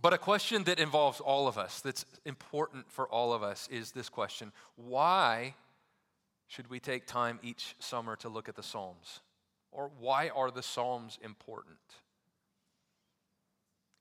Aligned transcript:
But 0.00 0.14
a 0.14 0.18
question 0.18 0.64
that 0.64 0.78
involves 0.78 1.20
all 1.20 1.46
of 1.46 1.58
us, 1.58 1.80
that's 1.80 2.06
important 2.24 2.90
for 2.90 3.06
all 3.08 3.32
of 3.32 3.42
us, 3.42 3.68
is 3.70 3.92
this 3.92 4.08
question 4.08 4.52
Why 4.76 5.54
should 6.46 6.68
we 6.70 6.80
take 6.80 7.06
time 7.06 7.38
each 7.42 7.74
summer 7.78 8.16
to 8.16 8.28
look 8.28 8.48
at 8.48 8.56
the 8.56 8.62
Psalms? 8.62 9.20
Or 9.72 9.90
why 10.00 10.30
are 10.30 10.50
the 10.50 10.62
Psalms 10.62 11.18
important? 11.22 11.78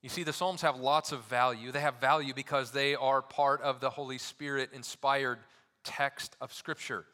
You 0.02 0.10
see, 0.10 0.24
the 0.24 0.34
Psalms 0.34 0.62
have 0.62 0.78
lots 0.78 1.12
of 1.12 1.24
value. 1.26 1.72
They 1.72 1.82
have 1.82 2.00
value 2.00 2.34
because 2.34 2.72
they 2.72 2.96
are 2.96 3.22
part 3.22 3.62
of 3.62 3.82
the 3.82 3.90
Holy 3.90 4.18
Spirit 4.18 4.70
inspired 4.74 5.40
text 5.84 6.36
of 6.40 6.54
Scripture. 6.54 7.06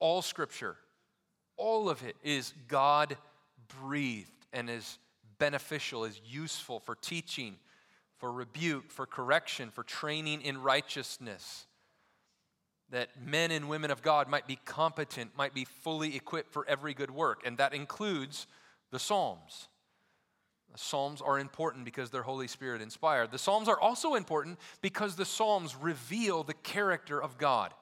All 0.00 0.22
Scripture, 0.22 0.76
all 1.56 1.88
of 1.90 2.02
it 2.02 2.16
is 2.24 2.54
God 2.66 3.16
breathed 3.80 4.30
and 4.52 4.70
is 4.70 4.98
beneficial, 5.38 6.04
is 6.04 6.20
useful 6.26 6.80
for 6.80 6.94
teaching, 6.94 7.56
for 8.24 8.32
rebuke, 8.32 8.90
for 8.90 9.04
correction, 9.04 9.70
for 9.70 9.82
training 9.82 10.40
in 10.40 10.56
righteousness. 10.56 11.66
That 12.88 13.10
men 13.22 13.50
and 13.50 13.68
women 13.68 13.90
of 13.90 14.00
God 14.00 14.30
might 14.30 14.46
be 14.46 14.56
competent, 14.64 15.36
might 15.36 15.52
be 15.52 15.66
fully 15.66 16.16
equipped 16.16 16.50
for 16.50 16.66
every 16.66 16.94
good 16.94 17.10
work, 17.10 17.42
and 17.44 17.58
that 17.58 17.74
includes 17.74 18.46
the 18.90 18.98
Psalms. 18.98 19.68
The 20.72 20.78
Psalms 20.78 21.20
are 21.20 21.38
important 21.38 21.84
because 21.84 22.08
they're 22.08 22.22
Holy 22.22 22.48
Spirit 22.48 22.80
inspired. 22.80 23.30
The 23.30 23.36
Psalms 23.36 23.68
are 23.68 23.78
also 23.78 24.14
important 24.14 24.58
because 24.80 25.16
the 25.16 25.26
Psalms 25.26 25.76
reveal 25.76 26.44
the 26.44 26.54
character 26.54 27.22
of 27.22 27.36
God. 27.36 27.74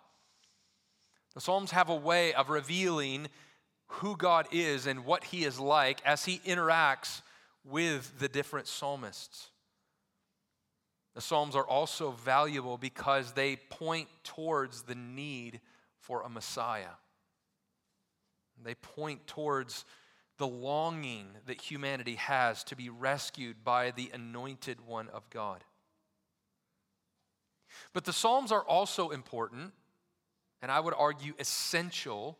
The 1.35 1.41
Psalms 1.41 1.71
have 1.71 1.89
a 1.89 1.95
way 1.95 2.35
of 2.35 2.51
revealing 2.51 3.29
who 3.87 4.17
God 4.17 4.49
is 4.51 4.89
and 4.89 5.05
what 5.05 5.23
He 5.23 5.45
is 5.45 5.61
like 5.61 6.01
as 6.05 6.25
He 6.25 6.41
interacts 6.41 7.23
with 7.65 8.19
the 8.19 8.29
different 8.29 8.67
psalmists. 8.67 9.52
The 11.15 11.21
Psalms 11.21 11.55
are 11.55 11.67
also 11.67 12.13
valuable 12.13 12.79
because 12.79 13.33
they 13.33 13.57
point 13.57 14.09
towards 14.25 14.83
the 14.83 14.95
need 14.95 15.61
for 16.01 16.23
a 16.23 16.29
Messiah. 16.29 16.97
They 18.65 18.75
point 18.75 19.27
towards 19.27 19.85
the 20.39 20.47
longing 20.47 21.27
that 21.47 21.61
humanity 21.61 22.15
has 22.15 22.65
to 22.65 22.77
be 22.77 22.89
rescued 22.89 23.63
by 23.65 23.91
the 23.91 24.11
anointed 24.15 24.79
one 24.87 25.09
of 25.09 25.29
God. 25.31 25.65
But 27.93 28.05
the 28.05 28.13
Psalms 28.13 28.53
are 28.53 28.63
also 28.63 29.11
important, 29.11 29.73
and 30.63 30.71
I 30.71 30.81
would 30.81 30.95
argue 30.97 31.35
essential 31.39 32.39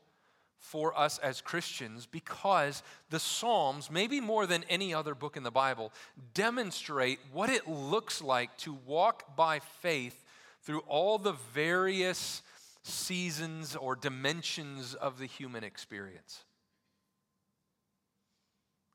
for 0.63 0.97
us 0.99 1.19
as 1.19 1.41
Christians 1.41 2.07
because 2.07 2.83
the 3.11 3.19
Psalms, 3.19 3.91
maybe 3.91 4.21
more 4.21 4.47
than 4.47 4.65
any 4.71 4.95
other 4.95 5.15
book 5.15 5.37
in 5.37 5.43
the 5.43 5.51
Bible, 5.51 5.93
demonstrate 6.35 7.19
what 7.33 7.51
it 7.51 7.69
looks 7.69 8.23
like 8.23 8.57
to 8.59 8.73
walk 8.87 9.37
by 9.37 9.59
faith 9.59 10.25
through 10.63 10.81
all 10.87 11.19
the 11.19 11.35
various 11.53 12.43
seasons 12.85 13.75
or 13.75 13.97
dimensions 13.97 14.95
of 14.95 15.19
the 15.19 15.27
human 15.27 15.65
experience. 15.65 16.45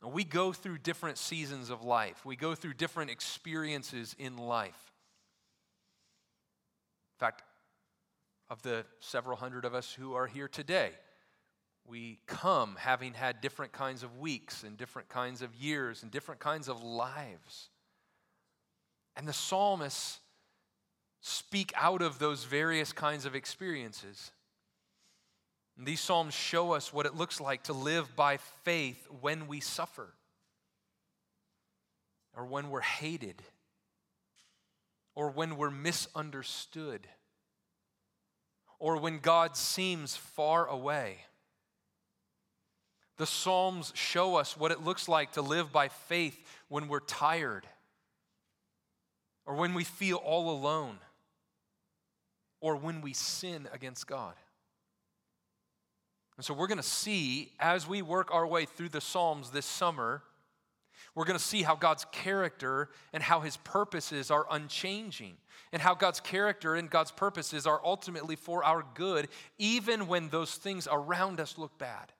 We 0.02 0.24
go 0.24 0.54
through 0.54 0.78
different 0.80 1.18
seasons 1.18 1.70
of 1.70 1.84
life, 1.84 2.26
we 2.26 2.38
go 2.38 2.56
through 2.56 2.76
different 2.76 3.12
experiences 3.12 4.16
in 4.18 4.38
life. 4.38 4.92
In 7.16 7.20
fact, 7.20 7.44
of 8.50 8.62
the 8.62 8.86
several 9.02 9.36
hundred 9.36 9.66
of 9.66 9.76
us 9.76 9.92
who 9.92 10.14
are 10.14 10.28
here 10.28 10.48
today, 10.48 10.92
we 11.88 12.20
come 12.28 12.76
having 12.78 13.14
had 13.14 13.42
different 13.42 13.72
kinds 13.72 14.04
of 14.04 14.18
weeks 14.18 14.64
and 14.64 14.78
different 14.78 15.10
kinds 15.10 15.42
of 15.42 15.56
years 15.56 16.04
and 16.04 16.12
different 16.12 16.42
kinds 16.42 16.68
of 16.68 16.84
lives. 16.84 17.70
And 19.16 19.28
the 19.28 19.34
psalmists 19.34 20.20
speak 21.22 21.74
out 21.76 22.02
of 22.02 22.20
those 22.20 22.44
various 22.44 22.94
kinds 22.94 23.26
of 23.26 23.36
experiences. 23.36 24.32
And 25.78 25.86
these 25.86 26.00
Psalms 26.00 26.34
show 26.34 26.72
us 26.72 26.92
what 26.92 27.06
it 27.06 27.16
looks 27.16 27.40
like 27.40 27.64
to 27.64 27.74
live 27.74 28.16
by 28.16 28.38
faith 28.64 29.08
when 29.22 29.48
we 29.48 29.60
suffer, 29.60 30.14
or 32.36 32.46
when 32.46 32.70
we're 32.70 32.82
hated, 32.82 33.44
or 35.14 35.30
when 35.30 35.56
we're 35.56 35.70
misunderstood, 35.70 37.08
or 38.80 38.98
when 38.98 39.20
God 39.20 39.56
seems 39.56 40.16
far 40.16 40.66
away. 40.66 41.20
The 43.18 43.26
Psalms 43.26 43.92
show 43.96 44.36
us 44.36 44.56
what 44.56 44.72
it 44.72 44.84
looks 44.84 45.10
like 45.10 45.34
to 45.34 45.42
live 45.42 45.72
by 45.72 45.88
faith 45.88 46.40
when 46.70 46.88
we're 46.88 47.00
tired, 47.00 47.66
or 49.46 49.56
when 49.56 49.74
we 49.74 49.84
feel 49.84 50.18
all 50.18 50.52
alone, 50.52 50.98
or 52.62 52.76
when 52.76 53.02
we 53.02 53.14
sin 53.14 53.68
against 53.74 54.06
God. 54.08 54.34
And 56.36 56.46
so 56.46 56.54
we're 56.54 56.68
going 56.68 56.78
to 56.78 56.84
see 56.84 57.52
as 57.60 57.88
we 57.88 58.04
work 58.04 58.32
our 58.32 58.46
way 58.46 58.66
through 58.66 58.90
the 58.90 59.02
Psalms 59.02 59.50
this 59.50 59.66
summer, 59.66 60.22
we're 61.16 61.26
going 61.26 61.40
to 61.40 61.44
see 61.44 61.64
how 61.64 61.76
God's 61.76 62.06
character 62.12 62.90
and 63.12 63.24
how 63.24 63.40
his 63.40 63.58
purposes 63.58 64.30
are 64.30 64.46
unchanging, 64.52 65.38
and 65.72 65.82
how 65.82 65.96
God's 65.96 66.20
character 66.20 66.76
and 66.76 66.88
God's 66.88 67.10
purposes 67.10 67.66
are 67.66 67.82
ultimately 67.84 68.36
for 68.36 68.64
our 68.64 68.86
good, 68.94 69.28
even 69.58 70.06
when 70.06 70.30
those 70.30 70.54
things 70.54 70.88
around 70.92 71.40
us 71.40 71.58
look 71.58 71.76
bad. 71.80 72.14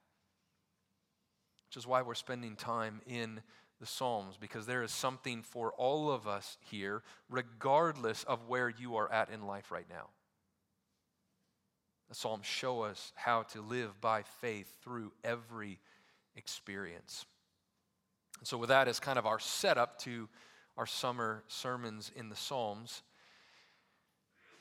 Which 1.68 1.78
is 1.78 1.88
why 1.88 2.02
we're 2.02 2.16
spending 2.16 2.56
time 2.56 3.02
in 3.06 3.42
the 3.80 3.86
Psalms, 3.86 4.38
because 4.40 4.66
there 4.66 4.84
is 4.84 4.92
something 4.92 5.44
for 5.44 5.72
all 5.74 6.10
of 6.12 6.28
us 6.28 6.58
here, 6.62 7.04
regardless 7.30 8.24
of 8.24 8.48
where 8.48 8.70
you 8.70 8.96
are 8.96 9.12
at 9.12 9.30
in 9.30 9.46
life 9.46 9.72
right 9.72 9.86
now. 9.90 10.10
The 12.10 12.16
Psalms 12.16 12.46
show 12.46 12.82
us 12.82 13.12
how 13.16 13.44
to 13.44 13.62
live 13.62 14.00
by 14.00 14.24
faith 14.42 14.74
through 14.82 15.12
every 15.24 15.80
experience. 16.36 17.26
And 18.40 18.48
So, 18.48 18.58
with 18.58 18.70
that 18.70 18.88
as 18.88 19.00
kind 19.00 19.20
of 19.20 19.26
our 19.26 19.40
setup 19.40 20.00
to 20.00 20.30
our 20.78 20.86
summer 20.86 21.44
sermons 21.48 22.12
in 22.16 22.30
the 22.30 22.36
Psalms, 22.36 23.02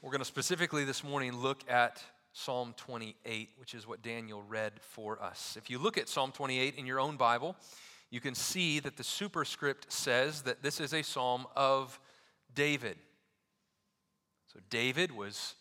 we're 0.02 0.10
going 0.10 0.20
to 0.20 0.24
specifically 0.24 0.84
this 0.84 1.04
morning 1.04 1.36
look 1.36 1.60
at 1.70 2.02
Psalm 2.38 2.74
28, 2.76 3.48
which 3.56 3.74
is 3.74 3.86
what 3.86 4.02
Daniel 4.02 4.42
read 4.42 4.72
for 4.82 5.22
us. 5.22 5.56
If 5.56 5.70
you 5.70 5.78
look 5.78 5.97
at 5.97 6.06
Psalm 6.06 6.32
28 6.32 6.74
in 6.74 6.84
your 6.84 7.00
own 7.00 7.16
Bible, 7.16 7.56
you 8.10 8.20
can 8.20 8.34
see 8.34 8.78
that 8.80 8.98
the 8.98 9.02
superscript 9.02 9.91
says 9.91 10.42
that 10.42 10.62
this 10.62 10.78
is 10.78 10.92
a 10.92 11.00
psalm 11.00 11.47
of 11.56 11.98
David. 12.54 12.98
So, 14.52 14.60
David 14.69 15.12
was 15.12 15.54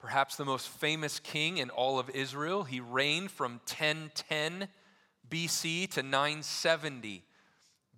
perhaps 0.00 0.34
the 0.34 0.44
most 0.44 0.66
famous 0.66 1.20
king 1.20 1.58
in 1.58 1.70
all 1.70 2.00
of 2.00 2.10
Israel. 2.10 2.64
He 2.64 2.80
reigned 2.80 3.30
from 3.30 3.60
1010 3.68 4.66
BC 5.30 5.88
to 5.90 6.02
970 6.02 7.22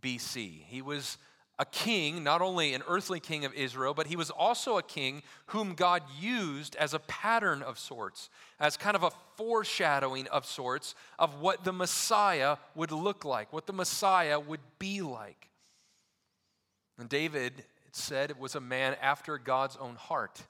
BC. 0.03 0.62
He 0.66 0.82
was 0.82 1.16
a 1.59 1.65
king, 1.65 2.25
not 2.25 2.42
only 2.42 2.75
an 2.75 2.82
earthly 2.88 3.20
king 3.20 3.44
of 3.44 3.54
Israel, 3.54 3.94
but 3.94 4.09
he 4.09 4.16
was 4.16 4.31
also 4.31 4.76
a 4.76 4.82
king 4.82 5.22
whom 5.47 5.75
God 5.75 6.03
used 6.20 6.75
as 6.76 6.94
a 6.94 6.98
pattern 6.98 7.62
of 7.62 7.78
sorts, 7.78 8.28
as 8.59 8.76
kind 8.76 8.97
of 8.97 9.04
a 9.04 9.12
foreshadowing 9.37 10.26
of 10.28 10.47
sorts 10.47 10.94
of 11.19 11.41
what 11.41 11.65
the 11.65 11.72
Messiah 11.72 12.56
would 12.75 12.91
look 12.91 13.25
like, 13.25 13.53
what 13.53 13.66
the 13.66 13.72
Messiah 13.72 14.41
would 14.41 14.60
be 14.78 15.00
like. 15.00 15.48
And 16.98 17.09
David, 17.09 17.65
said, 17.97 18.31
it 18.31 18.38
was 18.38 18.54
a 18.54 18.60
man 18.60 18.97
after 19.00 19.38
God's 19.38 19.76
own 19.76 19.94
heart. 19.97 20.42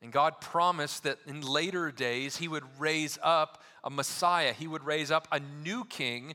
And 0.00 0.12
God 0.12 0.40
promised 0.40 1.04
that 1.04 1.18
in 1.26 1.40
later 1.40 1.90
days 1.90 2.36
he 2.36 2.48
would 2.48 2.64
raise 2.78 3.18
up 3.22 3.62
a 3.82 3.90
Messiah. 3.90 4.52
He 4.52 4.66
would 4.66 4.84
raise 4.84 5.10
up 5.10 5.26
a 5.32 5.40
new 5.40 5.84
king 5.84 6.34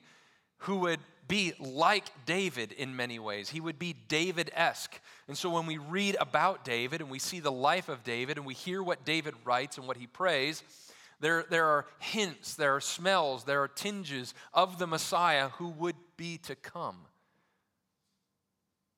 who 0.60 0.78
would 0.78 1.00
be 1.28 1.54
like 1.60 2.06
David 2.26 2.72
in 2.72 2.96
many 2.96 3.20
ways. 3.20 3.50
He 3.50 3.62
would 3.62 3.80
be 3.80 3.96
David 4.08 4.52
esque. 4.54 5.00
And 5.28 5.38
so 5.38 5.50
when 5.50 5.66
we 5.66 5.78
read 5.78 6.16
about 6.20 6.66
David 6.66 7.02
and 7.02 7.10
we 7.10 7.20
see 7.20 7.40
the 7.40 7.52
life 7.52 7.90
of 7.90 8.04
David 8.04 8.38
and 8.38 8.46
we 8.46 8.54
hear 8.54 8.84
what 8.84 9.06
David 9.06 9.34
writes 9.46 9.78
and 9.78 9.88
what 9.88 9.98
he 9.98 10.08
prays, 10.08 10.64
there, 11.20 11.46
there 11.50 11.66
are 11.66 11.86
hints, 12.00 12.56
there 12.56 12.76
are 12.76 12.82
smells, 12.82 13.46
there 13.46 13.64
are 13.64 13.68
tinges 13.68 14.34
of 14.54 14.80
the 14.80 14.88
Messiah 14.88 15.50
who 15.50 15.70
would 15.70 15.96
be 16.18 16.38
to 16.40 16.56
come. 16.56 16.98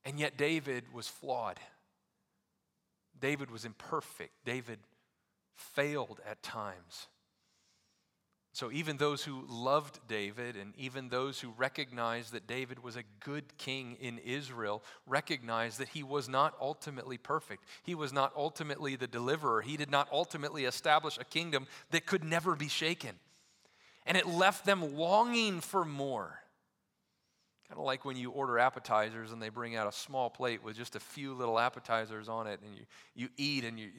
And 0.04 0.18
yet 0.18 0.36
David 0.36 0.84
was 0.92 1.08
flawed. 1.08 1.58
David 3.20 3.50
was 3.50 3.64
imperfect. 3.64 4.32
David 4.44 4.78
failed 5.54 6.20
at 6.28 6.42
times. 6.42 7.06
So, 8.56 8.72
even 8.72 8.96
those 8.96 9.22
who 9.22 9.44
loved 9.46 10.00
David 10.08 10.56
and 10.56 10.72
even 10.78 11.10
those 11.10 11.38
who 11.38 11.52
recognized 11.58 12.32
that 12.32 12.46
David 12.46 12.82
was 12.82 12.96
a 12.96 13.02
good 13.20 13.58
king 13.58 13.98
in 14.00 14.16
Israel 14.16 14.82
recognized 15.06 15.78
that 15.78 15.90
he 15.90 16.02
was 16.02 16.26
not 16.26 16.54
ultimately 16.58 17.18
perfect. 17.18 17.64
He 17.82 17.94
was 17.94 18.14
not 18.14 18.32
ultimately 18.34 18.96
the 18.96 19.06
deliverer. 19.06 19.60
He 19.60 19.76
did 19.76 19.90
not 19.90 20.08
ultimately 20.10 20.64
establish 20.64 21.18
a 21.18 21.24
kingdom 21.24 21.66
that 21.90 22.06
could 22.06 22.24
never 22.24 22.56
be 22.56 22.68
shaken. 22.68 23.16
And 24.06 24.16
it 24.16 24.26
left 24.26 24.64
them 24.64 24.96
longing 24.96 25.60
for 25.60 25.84
more. 25.84 26.40
Kind 27.68 27.78
of 27.78 27.84
like 27.84 28.06
when 28.06 28.16
you 28.16 28.30
order 28.30 28.58
appetizers 28.58 29.32
and 29.32 29.42
they 29.42 29.50
bring 29.50 29.76
out 29.76 29.86
a 29.86 29.92
small 29.92 30.30
plate 30.30 30.64
with 30.64 30.76
just 30.76 30.96
a 30.96 31.00
few 31.00 31.34
little 31.34 31.58
appetizers 31.58 32.26
on 32.26 32.46
it, 32.46 32.60
and 32.64 32.74
you, 32.74 32.86
you 33.14 33.28
eat 33.36 33.64
and 33.64 33.78
you, 33.78 33.90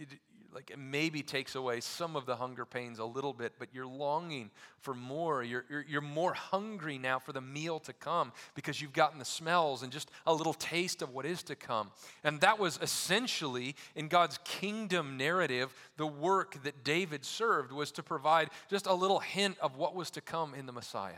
like 0.54 0.72
it 0.72 0.80
maybe 0.80 1.22
takes 1.22 1.56
away 1.56 1.82
some 1.82 2.16
of 2.16 2.26
the 2.26 2.36
hunger 2.36 2.66
pains 2.66 3.00
a 3.00 3.06
little 3.06 3.34
bit, 3.34 3.54
but 3.60 3.70
you're 3.74 3.88
longing 3.88 4.50
for 4.80 4.94
more. 4.94 5.44
You're, 5.44 5.66
you're, 5.70 5.86
you're, 5.88 6.02
more 6.02 6.34
hungry 6.34 6.98
now 6.98 7.20
for 7.20 7.34
the 7.34 7.42
meal 7.42 7.80
to 7.82 7.94
come 7.94 8.32
because 8.56 8.82
you've 8.82 8.94
gotten 8.94 9.20
the 9.20 9.26
smells 9.26 9.84
and 9.84 9.92
just 9.92 10.10
a 10.26 10.34
little 10.34 10.54
taste 10.54 11.02
of 11.02 11.14
what 11.14 11.26
is 11.26 11.44
to 11.44 11.56
come. 11.56 11.92
And 12.24 12.42
that 12.42 12.60
was 12.60 12.80
essentially 12.82 13.76
in 13.96 14.08
God's 14.08 14.40
kingdom 14.44 15.18
narrative, 15.18 15.74
the 15.98 16.08
work 16.08 16.64
that 16.64 16.84
David 16.84 17.26
served 17.26 17.72
was 17.72 17.92
to 17.94 18.04
provide 18.04 18.50
just 18.70 18.88
a 18.88 18.94
little 18.94 19.20
hint 19.20 19.58
of 19.60 19.78
what 19.78 19.96
was 19.96 20.10
to 20.12 20.22
come 20.22 20.54
in 20.54 20.66
the 20.66 20.74
Messiah. 20.74 21.14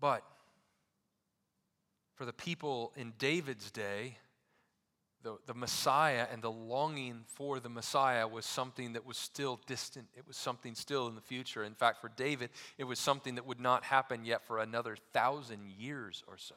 But 0.00 0.22
for 2.14 2.24
the 2.24 2.32
people 2.32 2.92
in 2.96 3.12
David's 3.18 3.70
day, 3.70 4.16
the, 5.22 5.36
the 5.46 5.54
Messiah 5.54 6.26
and 6.32 6.42
the 6.42 6.50
longing 6.50 7.24
for 7.26 7.60
the 7.60 7.68
Messiah 7.68 8.26
was 8.26 8.46
something 8.46 8.92
that 8.92 9.04
was 9.04 9.16
still 9.16 9.60
distant. 9.66 10.06
It 10.16 10.26
was 10.26 10.36
something 10.36 10.74
still 10.74 11.08
in 11.08 11.14
the 11.14 11.20
future. 11.20 11.64
In 11.64 11.74
fact, 11.74 12.00
for 12.00 12.10
David, 12.16 12.50
it 12.78 12.84
was 12.84 12.98
something 12.98 13.34
that 13.34 13.46
would 13.46 13.60
not 13.60 13.84
happen 13.84 14.24
yet 14.24 14.46
for 14.46 14.58
another 14.58 14.96
thousand 15.12 15.70
years 15.76 16.22
or 16.28 16.36
so. 16.36 16.54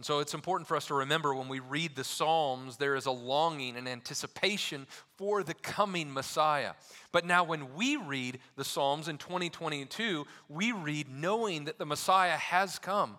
And 0.00 0.06
so 0.06 0.20
it's 0.20 0.32
important 0.32 0.66
for 0.66 0.78
us 0.78 0.86
to 0.86 0.94
remember 0.94 1.34
when 1.34 1.48
we 1.48 1.60
read 1.60 1.94
the 1.94 2.04
Psalms, 2.04 2.78
there 2.78 2.94
is 2.96 3.04
a 3.04 3.10
longing 3.10 3.76
and 3.76 3.86
anticipation 3.86 4.86
for 5.18 5.42
the 5.42 5.52
coming 5.52 6.10
Messiah. 6.10 6.72
But 7.12 7.26
now, 7.26 7.44
when 7.44 7.74
we 7.74 7.96
read 7.96 8.38
the 8.56 8.64
Psalms 8.64 9.08
in 9.08 9.18
2022, 9.18 10.26
we 10.48 10.72
read 10.72 11.10
knowing 11.10 11.66
that 11.66 11.76
the 11.76 11.84
Messiah 11.84 12.38
has 12.38 12.78
come 12.78 13.18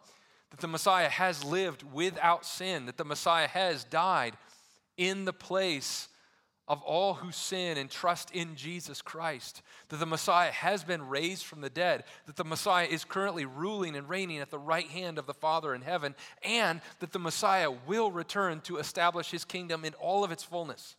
that 0.51 0.59
the 0.59 0.68
Messiah 0.68 1.09
has 1.09 1.44
lived 1.44 1.83
without 1.92 2.45
sin, 2.45 2.86
that 2.86 2.98
the 2.98 3.06
Messiah 3.06 3.48
has 3.48 3.83
died 3.83 4.36
in 4.98 5.25
the 5.25 5.33
place 5.33 6.07
of 6.68 6.81
all 6.83 7.15
who 7.15 7.31
sin 7.31 7.77
and 7.77 7.89
trust 7.89 8.31
in 8.31 8.56
Jesus 8.56 9.01
Christ, 9.01 9.62
that 9.89 9.98
the 9.98 10.06
Messiah 10.06 10.51
has 10.51 10.83
been 10.83 11.09
raised 11.09 11.44
from 11.44 11.59
the 11.59 11.69
dead, 11.69 12.03
that 12.27 12.36
the 12.36 12.45
Messiah 12.45 12.86
is 12.86 13.03
currently 13.03 13.45
ruling 13.45 13.95
and 13.95 14.07
reigning 14.07 14.38
at 14.38 14.51
the 14.51 14.59
right 14.59 14.88
hand 14.88 15.18
of 15.18 15.25
the 15.25 15.33
Father 15.33 15.74
in 15.74 15.81
heaven, 15.81 16.15
and 16.44 16.80
that 17.00 17.12
the 17.12 17.19
Messiah 17.19 17.71
will 17.71 18.12
return 18.12 18.62
to 18.62 18.77
establish 18.77 19.31
his 19.31 19.44
kingdom 19.44 19.83
in 19.83 19.94
all 19.95 20.24
of 20.24 20.31
its 20.31 20.44
fullness. 20.44 20.95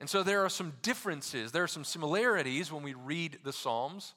And 0.00 0.10
so 0.10 0.22
there 0.22 0.44
are 0.44 0.50
some 0.50 0.74
differences, 0.82 1.52
there 1.52 1.62
are 1.62 1.68
some 1.68 1.84
similarities 1.84 2.70
when 2.70 2.82
we 2.82 2.92
read 2.92 3.38
the 3.42 3.52
Psalms. 3.52 4.14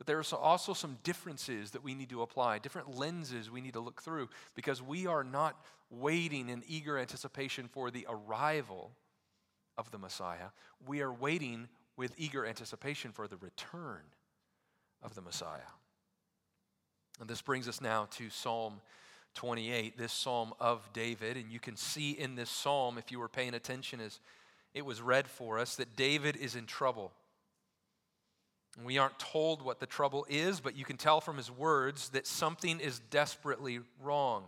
But 0.00 0.06
there 0.06 0.18
are 0.18 0.24
also 0.38 0.72
some 0.72 0.96
differences 1.02 1.72
that 1.72 1.84
we 1.84 1.94
need 1.94 2.08
to 2.08 2.22
apply, 2.22 2.58
different 2.58 2.96
lenses 2.96 3.50
we 3.50 3.60
need 3.60 3.74
to 3.74 3.80
look 3.80 4.00
through, 4.00 4.30
because 4.54 4.80
we 4.80 5.06
are 5.06 5.22
not 5.22 5.62
waiting 5.90 6.48
in 6.48 6.62
eager 6.66 6.96
anticipation 6.96 7.68
for 7.68 7.90
the 7.90 8.06
arrival 8.08 8.92
of 9.76 9.90
the 9.90 9.98
Messiah. 9.98 10.52
We 10.86 11.02
are 11.02 11.12
waiting 11.12 11.68
with 11.98 12.14
eager 12.16 12.46
anticipation 12.46 13.12
for 13.12 13.28
the 13.28 13.36
return 13.36 14.00
of 15.02 15.14
the 15.14 15.20
Messiah. 15.20 15.68
And 17.20 17.28
this 17.28 17.42
brings 17.42 17.68
us 17.68 17.82
now 17.82 18.08
to 18.12 18.30
Psalm 18.30 18.80
28, 19.34 19.98
this 19.98 20.14
psalm 20.14 20.54
of 20.58 20.90
David. 20.94 21.36
And 21.36 21.52
you 21.52 21.60
can 21.60 21.76
see 21.76 22.12
in 22.12 22.36
this 22.36 22.48
psalm, 22.48 22.96
if 22.96 23.12
you 23.12 23.18
were 23.18 23.28
paying 23.28 23.52
attention 23.52 24.00
as 24.00 24.18
it 24.72 24.86
was 24.86 25.02
read 25.02 25.28
for 25.28 25.58
us, 25.58 25.76
that 25.76 25.94
David 25.94 26.36
is 26.36 26.56
in 26.56 26.64
trouble. 26.64 27.12
We 28.84 28.98
aren't 28.98 29.18
told 29.18 29.62
what 29.62 29.80
the 29.80 29.86
trouble 29.86 30.26
is, 30.28 30.60
but 30.60 30.76
you 30.76 30.84
can 30.84 30.96
tell 30.96 31.20
from 31.20 31.36
his 31.36 31.50
words 31.50 32.10
that 32.10 32.26
something 32.26 32.80
is 32.80 33.00
desperately 33.10 33.80
wrong. 34.02 34.44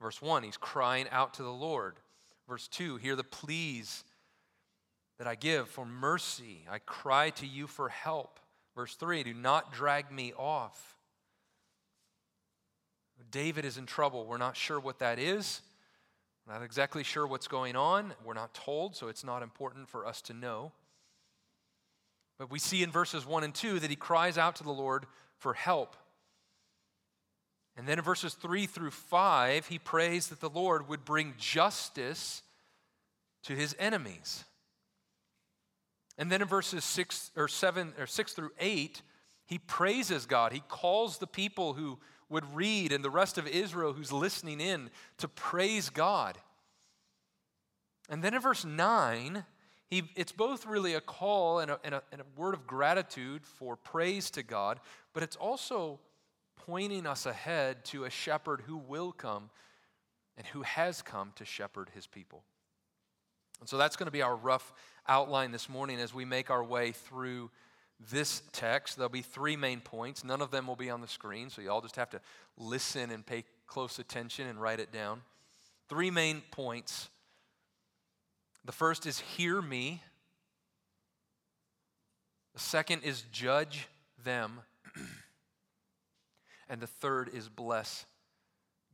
Verse 0.00 0.22
1, 0.22 0.44
he's 0.44 0.56
crying 0.56 1.06
out 1.10 1.34
to 1.34 1.42
the 1.42 1.50
Lord. 1.50 1.96
Verse 2.48 2.68
2, 2.68 2.96
hear 2.96 3.16
the 3.16 3.24
pleas 3.24 4.04
that 5.18 5.26
I 5.26 5.34
give 5.34 5.68
for 5.68 5.84
mercy. 5.84 6.64
I 6.70 6.78
cry 6.78 7.30
to 7.30 7.46
you 7.46 7.66
for 7.66 7.90
help. 7.90 8.40
Verse 8.74 8.94
3, 8.94 9.24
do 9.24 9.34
not 9.34 9.72
drag 9.72 10.10
me 10.10 10.32
off. 10.38 10.96
David 13.30 13.64
is 13.64 13.76
in 13.76 13.86
trouble. 13.86 14.24
We're 14.24 14.38
not 14.38 14.56
sure 14.56 14.80
what 14.80 15.00
that 15.00 15.18
is. 15.18 15.60
We're 16.46 16.54
not 16.54 16.62
exactly 16.62 17.04
sure 17.04 17.26
what's 17.26 17.46
going 17.46 17.76
on. 17.76 18.14
We're 18.24 18.34
not 18.34 18.54
told, 18.54 18.96
so 18.96 19.08
it's 19.08 19.22
not 19.22 19.42
important 19.42 19.88
for 19.88 20.06
us 20.06 20.22
to 20.22 20.32
know. 20.32 20.72
But 22.40 22.50
we 22.50 22.58
see 22.58 22.82
in 22.82 22.90
verses 22.90 23.26
1 23.26 23.44
and 23.44 23.54
2 23.54 23.80
that 23.80 23.90
he 23.90 23.96
cries 23.96 24.38
out 24.38 24.56
to 24.56 24.64
the 24.64 24.72
Lord 24.72 25.04
for 25.36 25.52
help. 25.52 25.94
And 27.76 27.86
then 27.86 27.98
in 27.98 28.04
verses 28.04 28.32
3 28.32 28.64
through 28.64 28.92
5, 28.92 29.66
he 29.66 29.78
prays 29.78 30.28
that 30.28 30.40
the 30.40 30.48
Lord 30.48 30.88
would 30.88 31.04
bring 31.04 31.34
justice 31.36 32.42
to 33.42 33.52
his 33.52 33.76
enemies. 33.78 34.44
And 36.16 36.32
then 36.32 36.40
in 36.40 36.48
verses 36.48 36.82
6 36.82 37.32
or 37.36 37.46
7 37.46 37.92
or 37.98 38.06
6 38.06 38.32
through 38.32 38.52
8, 38.58 39.02
he 39.44 39.58
praises 39.58 40.24
God. 40.24 40.54
He 40.54 40.62
calls 40.66 41.18
the 41.18 41.26
people 41.26 41.74
who 41.74 41.98
would 42.30 42.56
read 42.56 42.90
and 42.90 43.04
the 43.04 43.10
rest 43.10 43.36
of 43.36 43.46
Israel 43.46 43.92
who's 43.92 44.12
listening 44.12 44.62
in 44.62 44.88
to 45.18 45.28
praise 45.28 45.90
God. 45.90 46.38
And 48.08 48.24
then 48.24 48.32
in 48.32 48.40
verse 48.40 48.64
9, 48.64 49.44
he, 49.90 50.04
it's 50.14 50.32
both 50.32 50.66
really 50.66 50.94
a 50.94 51.00
call 51.00 51.58
and 51.58 51.70
a, 51.72 51.80
and, 51.82 51.94
a, 51.94 52.02
and 52.12 52.20
a 52.20 52.24
word 52.36 52.54
of 52.54 52.66
gratitude 52.66 53.44
for 53.44 53.76
praise 53.76 54.30
to 54.30 54.42
God, 54.42 54.78
but 55.12 55.22
it's 55.22 55.36
also 55.36 55.98
pointing 56.64 57.06
us 57.06 57.26
ahead 57.26 57.84
to 57.86 58.04
a 58.04 58.10
shepherd 58.10 58.62
who 58.66 58.76
will 58.76 59.10
come 59.10 59.50
and 60.36 60.46
who 60.46 60.62
has 60.62 61.02
come 61.02 61.32
to 61.36 61.44
shepherd 61.44 61.90
his 61.94 62.06
people. 62.06 62.44
And 63.58 63.68
so 63.68 63.76
that's 63.76 63.96
going 63.96 64.06
to 64.06 64.12
be 64.12 64.22
our 64.22 64.36
rough 64.36 64.72
outline 65.08 65.50
this 65.50 65.68
morning 65.68 65.98
as 65.98 66.14
we 66.14 66.24
make 66.24 66.50
our 66.50 66.62
way 66.62 66.92
through 66.92 67.50
this 68.10 68.42
text. 68.52 68.96
There'll 68.96 69.10
be 69.10 69.22
three 69.22 69.56
main 69.56 69.80
points. 69.80 70.24
None 70.24 70.40
of 70.40 70.50
them 70.50 70.66
will 70.66 70.76
be 70.76 70.88
on 70.88 71.00
the 71.00 71.08
screen, 71.08 71.50
so 71.50 71.60
you 71.60 71.70
all 71.70 71.82
just 71.82 71.96
have 71.96 72.10
to 72.10 72.20
listen 72.56 73.10
and 73.10 73.26
pay 73.26 73.44
close 73.66 73.98
attention 73.98 74.46
and 74.46 74.60
write 74.60 74.80
it 74.80 74.92
down. 74.92 75.22
Three 75.88 76.10
main 76.10 76.42
points 76.50 77.08
the 78.64 78.72
first 78.72 79.06
is 79.06 79.18
hear 79.18 79.60
me. 79.60 80.02
The 82.54 82.60
second 82.60 83.02
is 83.04 83.22
judge 83.32 83.88
them. 84.24 84.60
and 86.68 86.80
the 86.80 86.86
third 86.86 87.30
is 87.32 87.48
bless 87.48 88.06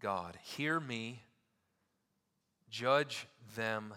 God. 0.00 0.36
Hear 0.42 0.78
me, 0.78 1.22
judge 2.70 3.26
them, 3.54 3.94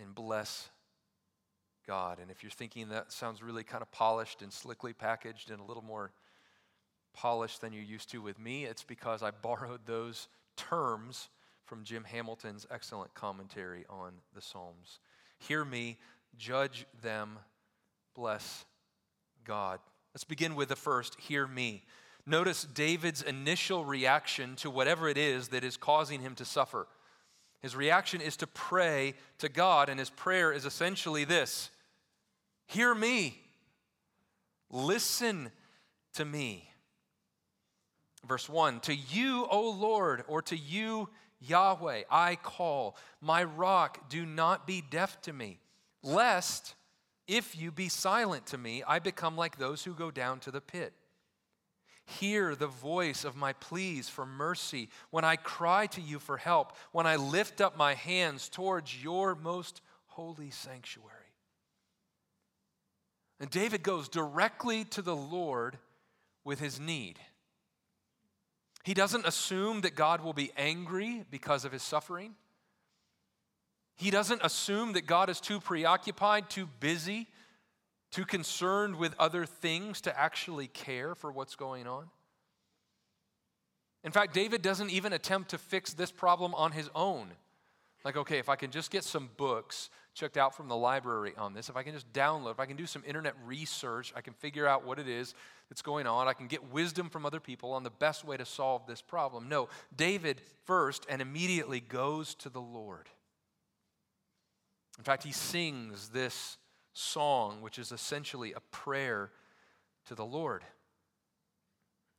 and 0.00 0.14
bless 0.14 0.68
God. 1.86 2.18
And 2.20 2.30
if 2.30 2.42
you're 2.42 2.50
thinking 2.50 2.88
that 2.88 3.12
sounds 3.12 3.42
really 3.42 3.64
kind 3.64 3.82
of 3.82 3.90
polished 3.92 4.42
and 4.42 4.52
slickly 4.52 4.92
packaged 4.92 5.50
and 5.50 5.60
a 5.60 5.64
little 5.64 5.82
more 5.82 6.12
polished 7.14 7.60
than 7.60 7.72
you're 7.72 7.82
used 7.82 8.10
to 8.10 8.22
with 8.22 8.38
me, 8.38 8.64
it's 8.64 8.84
because 8.84 9.22
I 9.22 9.30
borrowed 9.42 9.80
those 9.86 10.28
terms 10.56 11.28
from 11.68 11.84
Jim 11.84 12.02
Hamilton's 12.04 12.66
excellent 12.70 13.12
commentary 13.12 13.84
on 13.90 14.12
the 14.34 14.40
Psalms. 14.40 15.00
Hear 15.38 15.66
me, 15.66 15.98
judge 16.38 16.86
them, 17.02 17.38
bless 18.14 18.64
God. 19.44 19.78
Let's 20.14 20.24
begin 20.24 20.54
with 20.54 20.70
the 20.70 20.76
first 20.76 21.20
hear 21.20 21.46
me. 21.46 21.84
Notice 22.24 22.64
David's 22.64 23.20
initial 23.20 23.84
reaction 23.84 24.56
to 24.56 24.70
whatever 24.70 25.08
it 25.08 25.18
is 25.18 25.48
that 25.48 25.62
is 25.62 25.76
causing 25.76 26.22
him 26.22 26.34
to 26.36 26.44
suffer. 26.46 26.88
His 27.60 27.76
reaction 27.76 28.22
is 28.22 28.36
to 28.38 28.46
pray 28.46 29.14
to 29.38 29.50
God, 29.50 29.90
and 29.90 29.98
his 29.98 30.10
prayer 30.10 30.50
is 30.52 30.64
essentially 30.64 31.24
this 31.24 31.70
Hear 32.66 32.94
me, 32.94 33.38
listen 34.70 35.50
to 36.14 36.24
me. 36.24 36.70
Verse 38.26 38.48
1 38.48 38.80
To 38.80 38.94
you, 38.94 39.46
O 39.50 39.70
Lord, 39.70 40.24
or 40.28 40.40
to 40.42 40.56
you, 40.56 41.10
Yahweh, 41.40 42.02
I 42.10 42.36
call. 42.36 42.96
My 43.20 43.44
rock, 43.44 44.08
do 44.08 44.26
not 44.26 44.66
be 44.66 44.82
deaf 44.82 45.20
to 45.22 45.32
me, 45.32 45.60
lest 46.02 46.74
if 47.26 47.56
you 47.58 47.70
be 47.70 47.88
silent 47.88 48.46
to 48.46 48.58
me, 48.58 48.82
I 48.86 48.98
become 48.98 49.36
like 49.36 49.58
those 49.58 49.84
who 49.84 49.92
go 49.94 50.10
down 50.10 50.40
to 50.40 50.50
the 50.50 50.60
pit. 50.60 50.94
Hear 52.06 52.54
the 52.54 52.66
voice 52.66 53.24
of 53.24 53.36
my 53.36 53.52
pleas 53.52 54.08
for 54.08 54.24
mercy 54.24 54.88
when 55.10 55.24
I 55.24 55.36
cry 55.36 55.86
to 55.88 56.00
you 56.00 56.18
for 56.18 56.38
help, 56.38 56.72
when 56.90 57.06
I 57.06 57.16
lift 57.16 57.60
up 57.60 57.76
my 57.76 57.92
hands 57.92 58.48
towards 58.48 59.02
your 59.02 59.34
most 59.34 59.82
holy 60.06 60.50
sanctuary. 60.50 61.12
And 63.38 63.50
David 63.50 63.82
goes 63.82 64.08
directly 64.08 64.84
to 64.84 65.02
the 65.02 65.14
Lord 65.14 65.78
with 66.44 66.60
his 66.60 66.80
need. 66.80 67.18
He 68.84 68.94
doesn't 68.94 69.26
assume 69.26 69.82
that 69.82 69.94
God 69.94 70.22
will 70.22 70.32
be 70.32 70.52
angry 70.56 71.24
because 71.30 71.64
of 71.64 71.72
his 71.72 71.82
suffering. 71.82 72.34
He 73.96 74.10
doesn't 74.10 74.40
assume 74.44 74.92
that 74.92 75.06
God 75.06 75.28
is 75.28 75.40
too 75.40 75.60
preoccupied, 75.60 76.48
too 76.48 76.68
busy 76.80 77.28
too 78.10 78.24
concerned 78.24 78.96
with 78.96 79.14
other 79.18 79.44
things 79.44 80.00
to 80.02 80.18
actually 80.18 80.68
care 80.68 81.14
for 81.14 81.30
what's 81.30 81.56
going 81.56 81.86
on. 81.86 82.08
In 84.04 84.12
fact, 84.12 84.32
David 84.32 84.62
doesn't 84.62 84.90
even 84.90 85.12
attempt 85.12 85.50
to 85.50 85.58
fix 85.58 85.92
this 85.92 86.10
problem 86.10 86.54
on 86.54 86.72
his 86.72 86.88
own. 86.94 87.32
Like, 88.04 88.16
okay, 88.16 88.38
if 88.38 88.48
I 88.48 88.56
can 88.56 88.70
just 88.70 88.90
get 88.90 89.04
some 89.04 89.28
books 89.36 89.90
checked 90.14 90.36
out 90.36 90.54
from 90.54 90.68
the 90.68 90.76
library 90.76 91.32
on 91.36 91.52
this, 91.52 91.68
if 91.68 91.76
I 91.76 91.82
can 91.82 91.94
just 91.94 92.12
download, 92.12 92.52
if 92.52 92.60
I 92.60 92.66
can 92.66 92.76
do 92.76 92.86
some 92.86 93.02
internet 93.06 93.34
research, 93.44 94.12
I 94.14 94.20
can 94.20 94.34
figure 94.34 94.66
out 94.66 94.86
what 94.86 94.98
it 94.98 95.08
is 95.08 95.34
that's 95.68 95.82
going 95.82 96.06
on, 96.06 96.28
I 96.28 96.32
can 96.32 96.46
get 96.46 96.72
wisdom 96.72 97.10
from 97.10 97.26
other 97.26 97.40
people 97.40 97.72
on 97.72 97.82
the 97.82 97.90
best 97.90 98.24
way 98.24 98.36
to 98.36 98.44
solve 98.44 98.86
this 98.86 99.02
problem. 99.02 99.48
No, 99.48 99.68
David 99.94 100.40
first 100.64 101.06
and 101.08 101.20
immediately 101.20 101.80
goes 101.80 102.34
to 102.36 102.48
the 102.48 102.60
Lord. 102.60 103.08
In 104.96 105.04
fact, 105.04 105.24
he 105.24 105.32
sings 105.32 106.08
this 106.08 106.56
song, 106.92 107.60
which 107.62 107.78
is 107.78 107.92
essentially 107.92 108.52
a 108.52 108.60
prayer 108.72 109.30
to 110.06 110.14
the 110.14 110.24
Lord. 110.24 110.64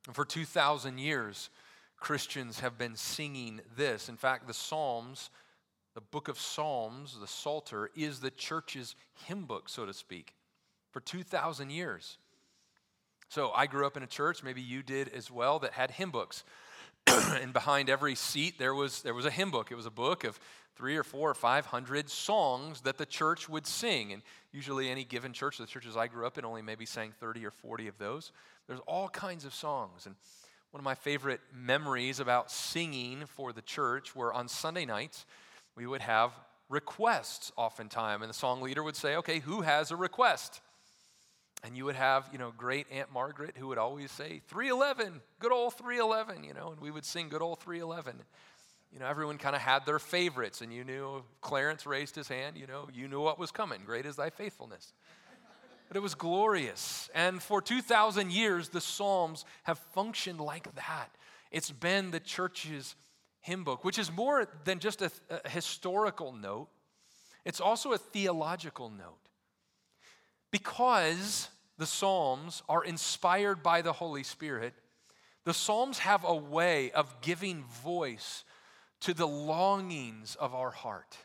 And 0.07 0.15
for 0.15 0.25
2,000 0.25 0.98
years, 0.98 1.50
Christians 1.98 2.62
have 2.62 2.77
been 2.77 2.95
singing 2.95 3.59
this. 3.75 4.07
In 4.07 4.15
fact, 4.15 4.48
the 4.48 4.53
Psalms, 4.53 5.29
the 6.00 6.06
book 6.12 6.29
of 6.29 6.39
Psalms, 6.39 7.18
the 7.20 7.27
Psalter, 7.27 7.91
is 7.94 8.22
the 8.22 8.32
church's 8.32 8.96
hymn 9.25 9.44
book, 9.44 9.68
so 9.68 9.86
to 9.86 9.94
speak, 9.94 10.34
for 10.91 11.01
2,000 11.01 11.72
years. 11.72 12.18
So 13.27 13.51
I 13.51 13.68
grew 13.68 13.86
up 13.86 13.98
in 13.98 14.03
a 14.03 14.08
church, 14.08 14.41
maybe 14.41 14.62
you 14.62 14.82
did 14.82 15.10
as 15.10 15.29
well, 15.29 15.60
that 15.60 15.74
had 15.74 15.91
hymn 15.91 16.10
books. 16.12 16.46
and 17.08 17.51
behind 17.51 17.89
every 17.89 18.15
seat 18.15 18.58
there 18.58 18.74
was, 18.74 19.01
there 19.01 19.13
was 19.13 19.25
a 19.25 19.29
hymn 19.29 19.51
book. 19.51 19.74
It 19.74 19.75
was 19.75 19.86
a 19.86 19.91
book 19.91 20.24
of 20.24 20.39
three 20.74 20.96
or 20.96 21.03
four 21.03 21.29
or 21.29 21.34
five 21.34 21.65
hundred 21.65 22.10
songs 22.10 22.79
that 22.82 22.98
the 22.98 23.06
church 23.06 23.50
would 23.50 23.68
sing. 23.68 24.13
And 24.13 24.22
usually, 24.53 24.89
any 24.89 25.03
given 25.03 25.34
church, 25.34 25.58
the 25.58 25.65
churches 25.65 25.98
I 25.98 26.08
grew 26.08 26.25
up 26.25 26.38
in 26.38 26.46
only 26.46 26.62
maybe 26.62 26.86
sang 26.86 27.12
30 27.20 27.46
or 27.46 27.51
40 27.51 27.89
of 27.89 27.98
those. 27.98 28.32
There's 28.68 28.79
all 28.88 29.10
kinds 29.10 29.44
of 29.44 29.53
songs. 29.53 30.06
And 30.06 30.15
one 30.72 30.79
of 30.79 30.86
my 30.86 30.96
favorite 30.96 31.41
memories 31.53 32.22
about 32.22 32.51
singing 32.51 33.25
for 33.25 33.51
the 33.51 33.62
church 33.62 34.15
were 34.15 34.34
on 34.34 34.48
Sunday 34.48 34.86
nights, 34.86 35.25
we 35.76 35.86
would 35.86 36.02
have 36.02 36.32
requests 36.70 37.52
oftentimes. 37.56 38.22
And 38.22 38.30
the 38.30 38.34
song 38.36 38.62
leader 38.62 38.84
would 38.84 38.96
say, 38.96 39.16
Okay, 39.16 39.40
who 39.40 39.62
has 39.62 39.92
a 39.92 39.96
request? 39.96 40.62
And 41.64 41.76
you 41.76 41.84
would 41.86 41.96
have, 41.96 42.30
you 42.32 42.38
know, 42.38 42.54
great 42.58 42.88
Aunt 42.90 43.12
Margaret 43.12 43.56
who 43.58 43.68
would 43.68 43.78
always 43.78 44.12
say, 44.12 44.42
311, 44.48 45.20
good 45.40 45.52
old 45.52 45.74
311, 45.74 46.46
you 46.46 46.54
know, 46.54 46.72
and 46.72 46.80
we 46.80 46.90
would 46.90 47.04
sing 47.04 47.28
good 47.28 47.42
old 47.42 47.60
311 47.60 48.22
you 48.92 49.00
know, 49.00 49.06
everyone 49.06 49.38
kind 49.38 49.56
of 49.56 49.62
had 49.62 49.86
their 49.86 50.00
favorites, 50.00 50.62
and 50.62 50.74
you 50.74 50.84
knew 50.84 51.24
Clarence 51.42 51.86
raised 51.86 52.16
his 52.16 52.28
hand, 52.28 52.58
you 52.58 52.66
know, 52.66 52.88
you 52.94 53.08
knew 53.08 53.22
what 53.22 53.38
was 53.38 53.52
coming. 53.52 53.82
Great 53.86 54.06
is 54.06 54.16
thy 54.16 54.30
faithfulness. 54.30 54.94
But 55.88 55.98
it 55.98 56.02
was 56.02 56.16
glorious. 56.16 57.10
And 57.16 57.42
for 57.42 57.62
2,000 57.62 58.32
years, 58.32 58.70
the 58.70 58.82
Psalms 58.82 59.46
have 59.64 59.80
functioned 59.94 60.40
like 60.40 60.74
that. 60.76 61.10
It's 61.52 61.72
been 61.72 62.12
the 62.12 62.20
church's 62.20 62.96
hymn 63.41 63.63
book, 63.63 63.84
which 63.84 64.00
is 64.00 64.12
more 64.12 64.48
than 64.65 64.79
just 64.79 65.01
a, 65.01 65.12
a 65.29 65.50
historical 65.50 66.34
note, 66.34 66.67
it's 67.46 67.62
also 67.62 67.93
a 67.93 67.98
theological 67.98 68.89
note. 68.89 69.19
Because 70.51 71.50
the 71.77 71.86
Psalms 71.86 72.63
are 72.67 72.84
inspired 72.84 73.63
by 73.63 73.81
the 73.81 73.93
Holy 73.93 74.24
Spirit, 74.24 74.74
the 75.46 75.53
Psalms 75.53 76.00
have 76.00 76.24
a 76.24 76.36
way 76.36 76.91
of 76.91 77.22
giving 77.22 77.63
voice 77.84 78.43
to 79.01 79.13
the 79.13 79.27
longings 79.27 80.36
of 80.36 80.53
our 80.53 80.72
heart. 80.72 81.17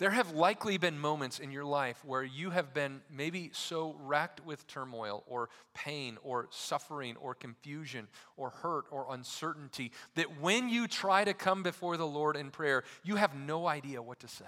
There 0.00 0.10
have 0.10 0.32
likely 0.32 0.78
been 0.78 0.98
moments 0.98 1.40
in 1.40 1.52
your 1.52 1.66
life 1.66 2.02
where 2.06 2.24
you 2.24 2.48
have 2.48 2.72
been 2.72 3.02
maybe 3.10 3.50
so 3.52 3.94
racked 4.00 4.42
with 4.46 4.66
turmoil 4.66 5.22
or 5.26 5.50
pain 5.74 6.16
or 6.22 6.48
suffering 6.48 7.16
or 7.18 7.34
confusion 7.34 8.08
or 8.38 8.48
hurt 8.48 8.86
or 8.90 9.08
uncertainty 9.10 9.92
that 10.14 10.40
when 10.40 10.70
you 10.70 10.88
try 10.88 11.22
to 11.22 11.34
come 11.34 11.62
before 11.62 11.98
the 11.98 12.06
Lord 12.06 12.34
in 12.34 12.50
prayer, 12.50 12.82
you 13.04 13.16
have 13.16 13.34
no 13.34 13.66
idea 13.66 14.00
what 14.00 14.20
to 14.20 14.28
say. 14.28 14.46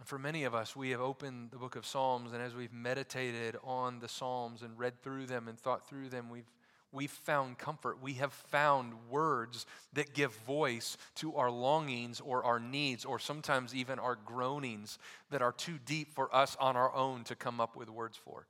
And 0.00 0.08
for 0.08 0.18
many 0.18 0.42
of 0.42 0.56
us, 0.56 0.74
we 0.74 0.90
have 0.90 1.00
opened 1.00 1.52
the 1.52 1.58
book 1.58 1.76
of 1.76 1.86
Psalms, 1.86 2.32
and 2.32 2.42
as 2.42 2.56
we've 2.56 2.72
meditated 2.72 3.56
on 3.62 4.00
the 4.00 4.08
Psalms 4.08 4.62
and 4.62 4.76
read 4.76 5.00
through 5.02 5.26
them 5.26 5.46
and 5.46 5.56
thought 5.56 5.88
through 5.88 6.08
them, 6.08 6.30
we've, 6.30 6.50
we've 6.92 7.10
found 7.10 7.58
comfort. 7.58 8.02
We 8.02 8.14
have 8.14 8.32
found 8.32 8.92
words 9.10 9.66
that 9.92 10.14
give 10.14 10.34
voice 10.46 10.96
to 11.16 11.36
our 11.36 11.50
longings 11.50 12.20
or 12.20 12.44
our 12.44 12.58
needs, 12.60 13.04
or 13.04 13.18
sometimes 13.18 13.74
even 13.74 13.98
our 13.98 14.16
groanings 14.16 14.98
that 15.30 15.42
are 15.42 15.52
too 15.52 15.78
deep 15.84 16.14
for 16.14 16.34
us 16.34 16.56
on 16.60 16.76
our 16.76 16.94
own 16.94 17.24
to 17.24 17.34
come 17.34 17.60
up 17.60 17.76
with 17.76 17.88
words 17.88 18.16
for. 18.16 18.46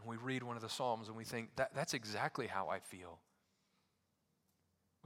And 0.00 0.08
we 0.08 0.16
read 0.16 0.42
one 0.42 0.56
of 0.56 0.62
the 0.62 0.68
Psalms 0.68 1.08
and 1.08 1.16
we 1.16 1.24
think, 1.24 1.50
that, 1.56 1.74
that's 1.74 1.94
exactly 1.94 2.46
how 2.46 2.68
I 2.68 2.80
feel 2.80 3.18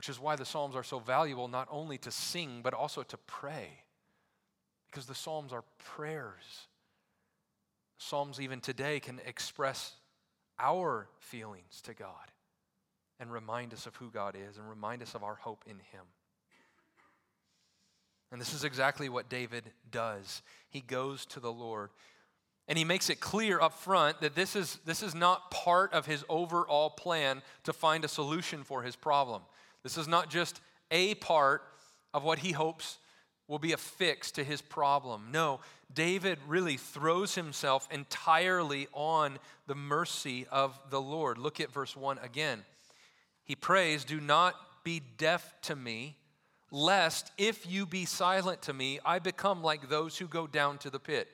which 0.00 0.08
is 0.08 0.18
why 0.18 0.34
the 0.34 0.46
Psalms 0.46 0.74
are 0.76 0.82
so 0.82 0.98
valuable 0.98 1.46
not 1.46 1.68
only 1.70 1.98
to 1.98 2.10
sing, 2.10 2.60
but 2.62 2.72
also 2.72 3.02
to 3.02 3.18
pray. 3.18 3.82
Because 4.90 5.04
the 5.04 5.14
Psalms 5.14 5.52
are 5.52 5.62
prayers. 5.76 6.68
Psalms, 7.98 8.40
even 8.40 8.62
today, 8.62 8.98
can 8.98 9.20
express 9.26 9.92
our 10.60 11.08
feelings 11.18 11.80
to 11.84 11.94
God 11.94 12.14
and 13.18 13.32
remind 13.32 13.72
us 13.72 13.86
of 13.86 13.96
who 13.96 14.10
God 14.10 14.36
is 14.36 14.56
and 14.56 14.68
remind 14.68 15.02
us 15.02 15.14
of 15.14 15.24
our 15.24 15.34
hope 15.34 15.64
in 15.66 15.76
Him. 15.76 16.04
And 18.32 18.40
this 18.40 18.54
is 18.54 18.64
exactly 18.64 19.08
what 19.08 19.28
David 19.28 19.64
does. 19.90 20.42
He 20.68 20.80
goes 20.80 21.26
to 21.26 21.40
the 21.40 21.52
Lord. 21.52 21.90
And 22.68 22.78
he 22.78 22.84
makes 22.84 23.10
it 23.10 23.18
clear 23.18 23.60
up 23.60 23.72
front 23.72 24.20
that 24.20 24.36
this 24.36 24.54
is, 24.54 24.78
this 24.86 25.02
is 25.02 25.14
not 25.14 25.50
part 25.50 25.92
of 25.92 26.06
his 26.06 26.24
overall 26.28 26.90
plan 26.90 27.42
to 27.64 27.72
find 27.72 28.04
a 28.04 28.08
solution 28.08 28.62
for 28.62 28.82
his 28.82 28.94
problem. 28.94 29.42
This 29.82 29.98
is 29.98 30.06
not 30.06 30.30
just 30.30 30.60
a 30.92 31.16
part 31.16 31.62
of 32.14 32.22
what 32.22 32.38
he 32.40 32.52
hopes 32.52 32.98
will 33.48 33.58
be 33.58 33.72
a 33.72 33.76
fix 33.76 34.30
to 34.32 34.44
his 34.44 34.62
problem. 34.62 35.30
No, 35.32 35.58
David 35.94 36.38
really 36.46 36.76
throws 36.76 37.34
himself 37.34 37.88
entirely 37.90 38.88
on 38.92 39.38
the 39.66 39.74
mercy 39.74 40.46
of 40.50 40.78
the 40.90 41.00
Lord. 41.00 41.38
Look 41.38 41.60
at 41.60 41.72
verse 41.72 41.96
1 41.96 42.18
again. 42.18 42.64
He 43.44 43.56
prays, 43.56 44.04
Do 44.04 44.20
not 44.20 44.54
be 44.84 45.02
deaf 45.18 45.54
to 45.62 45.76
me, 45.76 46.16
lest 46.70 47.32
if 47.36 47.70
you 47.70 47.86
be 47.86 48.04
silent 48.04 48.62
to 48.62 48.72
me, 48.72 49.00
I 49.04 49.18
become 49.18 49.62
like 49.62 49.88
those 49.88 50.18
who 50.18 50.26
go 50.26 50.46
down 50.46 50.78
to 50.78 50.90
the 50.90 51.00
pit. 51.00 51.28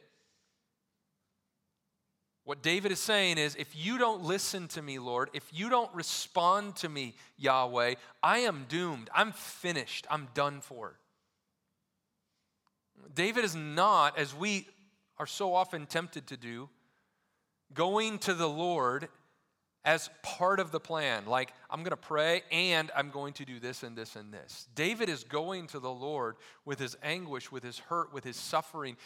What 2.44 2.62
David 2.62 2.92
is 2.92 3.00
saying 3.00 3.38
is 3.38 3.56
if 3.56 3.74
you 3.74 3.98
don't 3.98 4.22
listen 4.22 4.68
to 4.68 4.80
me, 4.80 5.00
Lord, 5.00 5.30
if 5.32 5.42
you 5.52 5.68
don't 5.68 5.92
respond 5.92 6.76
to 6.76 6.88
me, 6.88 7.14
Yahweh, 7.36 7.96
I 8.22 8.38
am 8.38 8.66
doomed. 8.68 9.10
I'm 9.12 9.32
finished. 9.32 10.06
I'm 10.08 10.28
done 10.32 10.60
for. 10.60 10.94
David 13.14 13.44
is 13.44 13.54
not, 13.54 14.18
as 14.18 14.34
we 14.34 14.66
are 15.18 15.26
so 15.26 15.54
often 15.54 15.86
tempted 15.86 16.26
to 16.28 16.36
do, 16.36 16.68
going 17.72 18.18
to 18.20 18.34
the 18.34 18.48
Lord 18.48 19.08
as 19.84 20.10
part 20.22 20.58
of 20.58 20.72
the 20.72 20.80
plan. 20.80 21.26
Like, 21.26 21.52
I'm 21.70 21.80
going 21.80 21.90
to 21.90 21.96
pray 21.96 22.42
and 22.50 22.90
I'm 22.94 23.10
going 23.10 23.32
to 23.34 23.44
do 23.44 23.60
this 23.60 23.84
and 23.84 23.96
this 23.96 24.16
and 24.16 24.32
this. 24.32 24.66
David 24.74 25.08
is 25.08 25.22
going 25.22 25.68
to 25.68 25.78
the 25.78 25.90
Lord 25.90 26.36
with 26.64 26.80
his 26.80 26.96
anguish, 27.02 27.52
with 27.52 27.62
his 27.62 27.78
hurt, 27.78 28.12
with 28.12 28.24
his 28.24 28.36
suffering, 28.36 28.96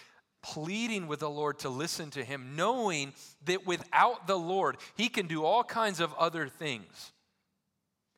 pleading 0.42 1.06
with 1.06 1.20
the 1.20 1.28
Lord 1.28 1.58
to 1.60 1.68
listen 1.68 2.10
to 2.12 2.24
him, 2.24 2.56
knowing 2.56 3.12
that 3.44 3.66
without 3.66 4.26
the 4.26 4.38
Lord, 4.38 4.78
he 4.96 5.10
can 5.10 5.26
do 5.26 5.44
all 5.44 5.62
kinds 5.62 6.00
of 6.00 6.14
other 6.14 6.48
things. 6.48 7.12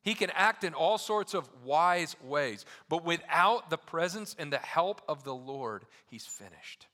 He 0.03 0.15
can 0.15 0.31
act 0.31 0.65
in 0.65 0.75
all 0.75 0.99
sorts 0.99 1.35
of 1.35 1.49
wise 1.65 2.17
ways, 2.25 2.65
but 2.89 3.05
without 3.05 3.71
the 3.71 3.79
presence 3.93 4.35
and 4.39 4.51
the 4.51 4.57
help 4.57 5.03
of 5.07 5.23
the 5.23 5.35
Lord, 5.35 5.85
he's 6.07 6.25
finished. 6.25 6.87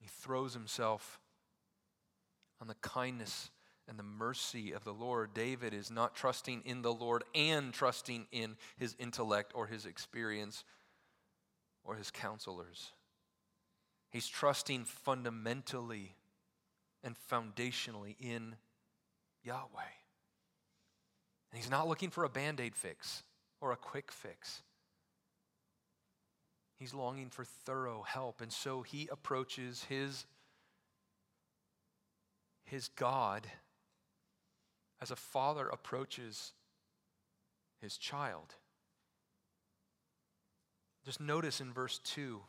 He 0.00 0.08
throws 0.08 0.52
himself 0.52 1.20
on 2.60 2.66
the 2.66 2.74
kindness 2.74 3.52
and 3.88 3.96
the 3.96 4.02
mercy 4.02 4.72
of 4.72 4.82
the 4.82 4.92
Lord. 4.92 5.32
David 5.32 5.72
is 5.72 5.92
not 5.92 6.16
trusting 6.16 6.62
in 6.64 6.82
the 6.82 6.92
Lord 6.92 7.22
and 7.36 7.72
trusting 7.72 8.26
in 8.32 8.56
his 8.76 8.96
intellect 8.98 9.52
or 9.54 9.68
his 9.68 9.86
experience 9.86 10.64
or 11.84 11.94
his 11.94 12.10
counselors. 12.10 12.90
He's 14.10 14.26
trusting 14.26 14.86
fundamentally 14.86 16.16
and 17.04 17.14
foundationally 17.30 18.16
in 18.18 18.56
Yahweh. 19.44 19.94
And 21.52 21.60
he's 21.60 21.70
not 21.70 21.86
looking 21.86 22.10
for 22.10 22.24
a 22.24 22.28
band 22.28 22.58
aid 22.58 22.74
fix 22.74 23.22
or 23.60 23.72
a 23.72 23.76
quick 23.76 24.12
fix. 24.12 24.62
He's 26.78 26.92
longing 26.92 27.30
for 27.30 27.44
thorough 27.44 28.02
help. 28.06 28.40
And 28.40 28.52
so 28.52 28.82
he 28.82 29.08
approaches 29.10 29.84
his, 29.88 30.26
his 32.64 32.88
God 32.88 33.46
as 35.00 35.10
a 35.10 35.16
father 35.16 35.68
approaches 35.68 36.52
his 37.80 37.96
child. 37.96 38.54
Just 41.04 41.20
notice 41.20 41.60
in 41.60 41.72
verse 41.72 41.98
2. 42.04 42.40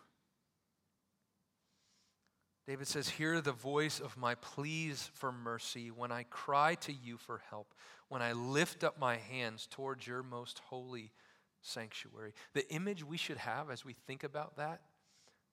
David 2.68 2.88
says, 2.88 3.08
Hear 3.08 3.40
the 3.40 3.54
voice 3.54 4.02
of 4.02 4.18
my 4.18 4.36
pleas 4.36 5.10
for 5.14 5.32
mercy 5.32 5.90
when 5.90 6.12
I 6.12 6.24
cry 6.24 6.76
to 6.76 6.92
you 6.92 7.16
for 7.16 7.42
help, 7.50 7.74
when 8.10 8.22
I 8.22 8.34
lift 8.34 8.84
up 8.84 9.00
my 9.00 9.16
hands 9.16 9.68
towards 9.72 10.06
your 10.06 10.22
most 10.22 10.60
holy 10.60 11.14
sanctuary. 11.62 12.34
The 12.54 12.70
image 12.70 13.06
we 13.06 13.16
should 13.16 13.38
have 13.38 13.72
as 13.72 13.86
we 13.86 13.94
think 13.94 14.26
about 14.26 14.58
that 14.58 14.82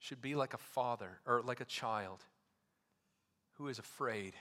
should 0.00 0.21
be 0.21 0.35
like 0.35 0.54
a 0.54 0.59
father 0.59 1.21
or 1.25 1.40
like 1.40 1.61
a 1.61 1.64
child 1.64 2.25
who 3.54 3.68
is 3.68 3.78
afraid 3.78 4.35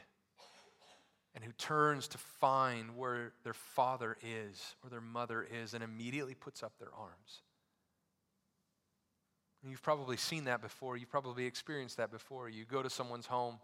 and 1.35 1.43
who 1.43 1.51
turns 1.53 2.07
to 2.07 2.17
find 2.17 2.97
where 2.97 3.33
their 3.43 3.53
father 3.53 4.17
is 4.23 4.75
or 4.83 4.89
their 4.89 5.01
mother 5.01 5.47
is 5.49 5.75
and 5.75 5.83
immediately 5.83 6.33
puts 6.33 6.63
up 6.63 6.73
their 6.79 6.93
arms. 6.97 7.41
You've 9.65 9.81
probably 9.81 10.17
seen 10.17 10.45
that 10.45 10.61
before. 10.61 10.97
You've 10.97 11.09
probably 11.09 11.45
experienced 11.45 11.97
that 11.97 12.11
before. 12.11 12.49
You 12.49 12.65
go 12.65 12.83
to 12.83 12.89
someone's 12.89 13.27
home, 13.27 13.59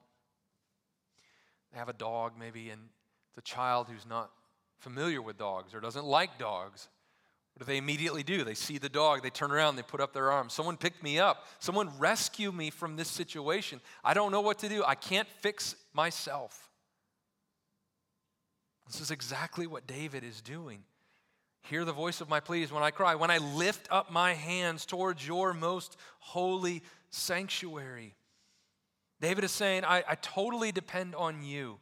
they 1.72 1.80
have 1.80 1.90
a 1.90 1.94
dog 1.94 2.34
maybe, 2.40 2.70
and 2.70 2.82
it's 3.30 3.38
a 3.38 3.42
child 3.42 3.88
who's 3.92 4.06
not 4.06 4.32
familiar 4.78 5.22
with 5.22 5.38
dogs 5.38 5.74
or 5.74 5.80
doesn't 5.80 6.06
like 6.06 6.40
dogs. 6.40 6.88
What 7.54 7.66
do 7.66 7.72
they 7.72 7.78
immediately 7.78 8.24
do? 8.24 8.46
They 8.46 8.54
see 8.54 8.78
the 8.78 8.88
dog, 8.88 9.22
they 9.22 9.30
turn 9.30 9.52
around, 9.52 9.76
they 9.76 9.82
put 9.82 10.00
up 10.00 10.14
their 10.14 10.32
arms. 10.32 10.54
Someone 10.54 10.78
pick 10.78 11.04
me 11.04 11.20
up. 11.20 11.46
Someone 11.60 11.90
rescue 12.00 12.54
me 12.54 12.70
from 12.70 12.96
this 12.96 13.10
situation. 13.10 13.82
I 14.04 14.14
don't 14.14 14.32
know 14.32 14.42
what 14.42 14.60
to 14.60 14.70
do. 14.70 14.84
I 14.86 14.96
can't 14.96 15.28
fix 15.42 15.76
myself. 15.94 16.70
This 18.88 19.02
is 19.02 19.12
exactly 19.12 19.68
what 19.68 19.86
David 19.86 20.24
is 20.24 20.42
doing. 20.42 20.84
Hear 21.64 21.86
the 21.86 21.94
voice 21.94 22.22
of 22.22 22.30
my 22.30 22.40
pleas 22.40 22.72
when 22.72 22.84
I 22.84 22.92
cry, 22.92 23.16
when 23.16 23.30
I 23.30 23.38
lift 23.38 23.88
up 23.92 24.12
my 24.12 24.34
hands 24.34 24.86
towards 24.86 25.28
your 25.28 25.54
most 25.54 25.98
holy 26.20 26.82
sanctuary. 27.10 28.16
David 29.22 29.44
is 29.44 29.52
saying, 29.52 29.84
I, 29.84 30.04
I 30.08 30.16
totally 30.16 30.72
depend 30.72 31.14
on 31.16 31.44
you. 31.44 31.78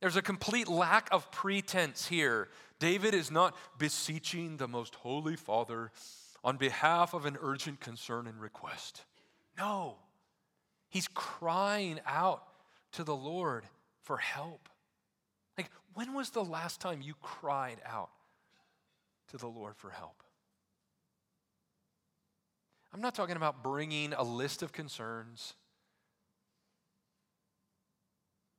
There's 0.00 0.16
a 0.16 0.22
complete 0.22 0.68
lack 0.68 1.08
of 1.12 1.30
pretense 1.30 2.06
here. 2.06 2.48
David 2.78 3.12
is 3.12 3.30
not 3.30 3.54
beseeching 3.78 4.56
the 4.56 4.68
most 4.68 4.94
holy 4.94 5.36
Father 5.36 5.90
on 6.42 6.56
behalf 6.56 7.12
of 7.12 7.26
an 7.26 7.36
urgent 7.42 7.80
concern 7.80 8.26
and 8.26 8.40
request. 8.40 9.04
No, 9.58 9.96
he's 10.88 11.08
crying 11.08 12.00
out 12.06 12.44
to 12.92 13.04
the 13.04 13.14
Lord 13.14 13.64
for 14.02 14.16
help. 14.16 14.70
Like, 15.58 15.70
when 15.92 16.14
was 16.14 16.30
the 16.30 16.44
last 16.44 16.80
time 16.80 17.02
you 17.02 17.12
cried 17.20 17.82
out 17.84 18.08
to 19.30 19.36
the 19.36 19.48
Lord 19.48 19.76
for 19.76 19.90
help. 19.90 20.22
I'm 22.92 23.00
not 23.00 23.14
talking 23.14 23.36
about 23.36 23.62
bringing 23.62 24.12
a 24.12 24.22
list 24.22 24.62
of 24.62 24.72
concerns. 24.72 25.54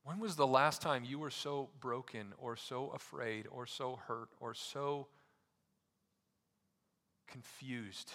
When 0.04 0.18
was 0.18 0.36
the 0.36 0.46
last 0.46 0.80
time 0.80 1.04
you 1.04 1.18
were 1.18 1.30
so 1.30 1.68
broken 1.80 2.32
or 2.38 2.56
so 2.56 2.90
afraid 2.94 3.46
or 3.50 3.66
so 3.66 4.00
hurt 4.06 4.30
or 4.40 4.54
so 4.54 5.08
confused 7.28 8.12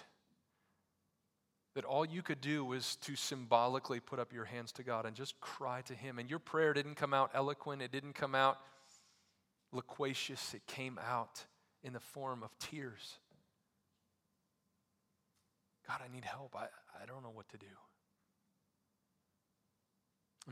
that 1.76 1.86
all 1.86 2.04
you 2.04 2.24
could 2.24 2.42
do 2.42 2.66
was 2.66 2.96
to 2.98 3.16
symbolically 3.16 4.00
put 4.00 4.18
up 4.18 4.34
your 4.34 4.46
hands 4.46 4.72
to 4.74 4.84
God 4.84 5.06
and 5.06 5.16
just 5.16 5.40
cry 5.40 5.82
to 5.82 5.94
Him? 5.94 6.18
And 6.18 6.28
your 6.28 6.40
prayer 6.40 6.74
didn't 6.74 6.96
come 6.96 7.14
out 7.14 7.30
eloquent, 7.36 7.84
it 7.84 7.92
didn't 7.92 8.14
come 8.14 8.34
out 8.34 8.58
loquacious, 9.72 10.56
it 10.56 10.66
came 10.66 11.00
out 11.08 11.46
in 11.84 11.94
the 11.94 12.00
form 12.00 12.44
of 12.44 12.58
tears. 12.60 13.18
God, 15.88 16.02
I 16.04 16.14
need 16.14 16.26
help. 16.26 16.56
I, 16.56 16.68
I 17.02 17.06
don't 17.06 17.24
know 17.24 17.32
what 17.34 17.48
to 17.50 17.58
do. 17.58 17.66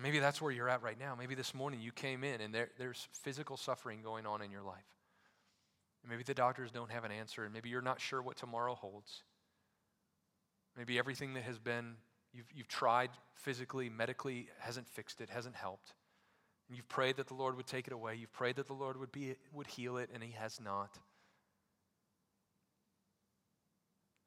Maybe 0.01 0.20
that's 0.20 0.41
where 0.41 0.51
you're 0.51 0.70
at 0.70 0.82
right 0.82 1.00
now. 1.00 1.15
Maybe 1.17 1.35
this 1.35 1.53
morning 1.53 1.79
you 1.79 1.92
came 1.92 2.24
in 2.24 2.42
and 2.42 2.53
there, 2.53 2.70
there's 2.77 3.07
physical 3.14 3.55
suffering 3.55 4.01
going 4.01 4.25
on 4.25 4.42
in 4.42 4.51
your 4.51 4.61
life. 4.61 4.83
maybe 6.07 6.24
the 6.24 6.33
doctors 6.33 6.72
don't 6.72 6.92
have 6.92 7.05
an 7.05 7.11
answer, 7.11 7.46
and 7.46 7.53
maybe 7.53 7.70
you're 7.70 7.81
not 7.81 8.01
sure 8.01 8.22
what 8.22 8.35
tomorrow 8.35 8.75
holds. 8.75 9.24
Maybe 10.77 11.00
everything 11.00 11.33
that 11.35 11.44
has 11.44 11.57
been, 11.57 11.96
you've, 12.33 12.51
you've 12.53 12.68
tried 12.68 13.09
physically, 13.33 13.90
medically, 13.90 14.50
hasn't 14.59 14.88
fixed 14.88 15.22
it, 15.22 15.29
hasn't 15.29 15.55
helped. 15.55 15.94
And 16.68 16.75
you've 16.75 16.90
prayed 16.90 17.16
that 17.18 17.27
the 17.27 17.33
Lord 17.33 17.55
would 17.55 17.68
take 17.68 17.88
it 17.88 17.94
away. 17.94 18.16
You've 18.16 18.33
prayed 18.33 18.57
that 18.57 18.68
the 18.68 18.74
Lord 18.74 18.98
would, 18.98 19.11
be, 19.11 19.35
would 19.53 19.68
heal 19.68 19.98
it, 19.98 20.09
and 20.14 20.22
He 20.22 20.31
has 20.31 20.59
not. 20.59 20.98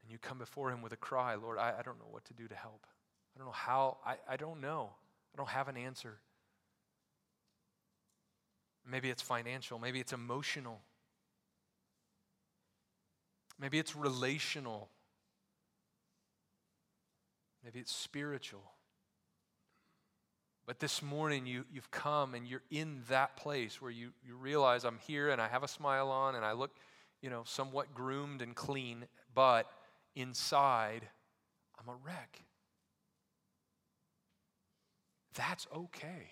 And 0.08 0.12
you 0.14 0.18
come 0.18 0.38
before 0.38 0.72
Him 0.72 0.80
with 0.80 0.94
a 0.94 0.96
cry, 0.96 1.34
Lord, 1.34 1.58
I, 1.58 1.74
I 1.78 1.82
don't 1.82 1.98
know 1.98 2.08
what 2.10 2.24
to 2.24 2.32
do 2.32 2.48
to 2.48 2.54
help. 2.54 2.86
I 3.36 3.38
don't 3.38 3.46
know 3.46 3.52
how, 3.52 3.98
I, 4.06 4.14
I 4.26 4.38
don't 4.38 4.62
know. 4.62 4.88
I 5.34 5.36
don't 5.36 5.50
have 5.50 5.68
an 5.68 5.76
answer. 5.76 6.16
Maybe 8.90 9.10
it's 9.10 9.20
financial, 9.20 9.78
maybe 9.78 10.00
it's 10.00 10.14
emotional, 10.14 10.80
maybe 13.60 13.78
it's 13.78 13.94
relational, 13.94 14.88
maybe 17.62 17.78
it's 17.78 17.94
spiritual. 17.94 18.62
But 20.66 20.78
this 20.78 21.02
morning, 21.02 21.44
you, 21.44 21.66
you've 21.70 21.90
come 21.90 22.34
and 22.34 22.46
you're 22.46 22.62
in 22.70 23.02
that 23.10 23.36
place 23.36 23.82
where 23.82 23.90
you, 23.90 24.12
you 24.26 24.36
realize 24.36 24.84
I'm 24.84 25.00
here 25.06 25.28
and 25.28 25.40
I 25.40 25.48
have 25.48 25.62
a 25.62 25.68
smile 25.68 26.08
on 26.08 26.34
and 26.34 26.46
I 26.46 26.52
look, 26.52 26.70
you 27.20 27.28
know, 27.28 27.42
somewhat 27.44 27.92
groomed 27.94 28.40
and 28.40 28.54
clean, 28.54 29.04
but 29.34 29.70
inside, 30.18 31.08
I'm 31.78 31.88
a 31.88 31.96
wreck. 32.04 32.42
That's 35.34 35.66
okay. 35.74 36.30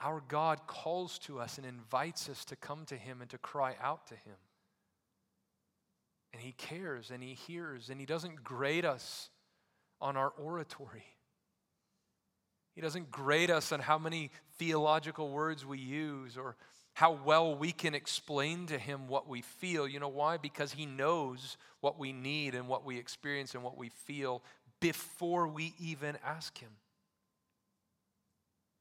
Our 0.00 0.22
God 0.26 0.66
calls 0.66 1.18
to 1.20 1.38
us 1.38 1.58
and 1.58 1.66
invites 1.66 2.28
us 2.28 2.44
to 2.46 2.56
come 2.56 2.84
to 2.86 2.96
Him 2.96 3.20
and 3.20 3.30
to 3.30 3.38
cry 3.38 3.76
out 3.82 4.06
to 4.08 4.14
Him. 4.14 4.36
And 6.32 6.42
He 6.42 6.52
cares 6.52 7.10
and 7.10 7.22
He 7.22 7.34
hears 7.34 7.88
and 7.90 8.00
He 8.00 8.06
doesn't 8.06 8.42
grade 8.42 8.84
us 8.84 9.30
on 10.00 10.16
our 10.16 10.30
oratory. 10.30 11.04
He 12.74 12.80
doesn't 12.80 13.10
grade 13.10 13.50
us 13.50 13.70
on 13.70 13.80
how 13.80 13.98
many 13.98 14.30
theological 14.58 15.30
words 15.30 15.66
we 15.66 15.78
use 15.78 16.36
or 16.36 16.56
how 16.94 17.12
well 17.24 17.54
we 17.54 17.72
can 17.72 17.94
explain 17.94 18.66
to 18.66 18.78
him 18.78 19.08
what 19.08 19.28
we 19.28 19.40
feel. 19.40 19.88
You 19.88 19.98
know 19.98 20.08
why? 20.08 20.36
Because 20.36 20.72
he 20.72 20.86
knows 20.86 21.56
what 21.80 21.98
we 21.98 22.12
need 22.12 22.54
and 22.54 22.68
what 22.68 22.84
we 22.84 22.98
experience 22.98 23.54
and 23.54 23.62
what 23.62 23.78
we 23.78 23.88
feel 23.88 24.42
before 24.80 25.48
we 25.48 25.74
even 25.80 26.18
ask 26.24 26.58
him. 26.58 26.70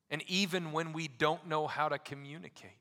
And 0.10 0.24
even 0.28 0.74
when 0.74 0.92
we 0.92 1.08
don't 1.08 1.48
know 1.48 1.68
how 1.68 1.88
to 1.88 1.98
communicate. 1.98 2.72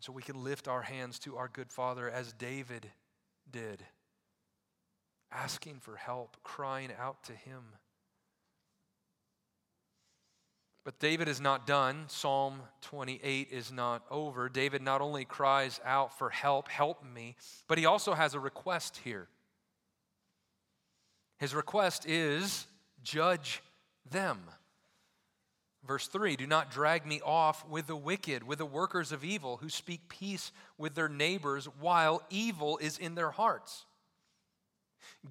So 0.00 0.10
we 0.10 0.22
can 0.22 0.42
lift 0.42 0.66
our 0.66 0.82
hands 0.82 1.18
to 1.20 1.36
our 1.36 1.48
good 1.48 1.70
Father 1.70 2.10
as 2.10 2.32
David 2.32 2.90
did, 3.50 3.84
asking 5.30 5.80
for 5.80 5.96
help, 5.96 6.38
crying 6.42 6.90
out 6.98 7.22
to 7.24 7.32
him. 7.32 7.62
But 10.84 10.98
David 10.98 11.28
is 11.28 11.40
not 11.40 11.66
done. 11.66 12.04
Psalm 12.08 12.60
28 12.82 13.48
is 13.52 13.70
not 13.70 14.04
over. 14.10 14.48
David 14.48 14.82
not 14.82 15.00
only 15.00 15.24
cries 15.24 15.80
out 15.84 16.18
for 16.18 16.30
help, 16.30 16.68
help 16.68 17.04
me, 17.04 17.36
but 17.68 17.78
he 17.78 17.86
also 17.86 18.14
has 18.14 18.34
a 18.34 18.40
request 18.40 19.00
here. 19.04 19.28
His 21.38 21.54
request 21.54 22.04
is 22.06 22.66
judge 23.02 23.62
them. 24.10 24.40
Verse 25.86 26.06
3 26.08 26.36
Do 26.36 26.46
not 26.46 26.70
drag 26.70 27.06
me 27.06 27.20
off 27.24 27.68
with 27.68 27.86
the 27.86 27.96
wicked, 27.96 28.42
with 28.42 28.58
the 28.58 28.66
workers 28.66 29.12
of 29.12 29.24
evil, 29.24 29.58
who 29.58 29.68
speak 29.68 30.08
peace 30.08 30.52
with 30.78 30.94
their 30.94 31.08
neighbors 31.08 31.66
while 31.80 32.22
evil 32.30 32.78
is 32.78 32.98
in 32.98 33.14
their 33.14 33.30
hearts. 33.30 33.84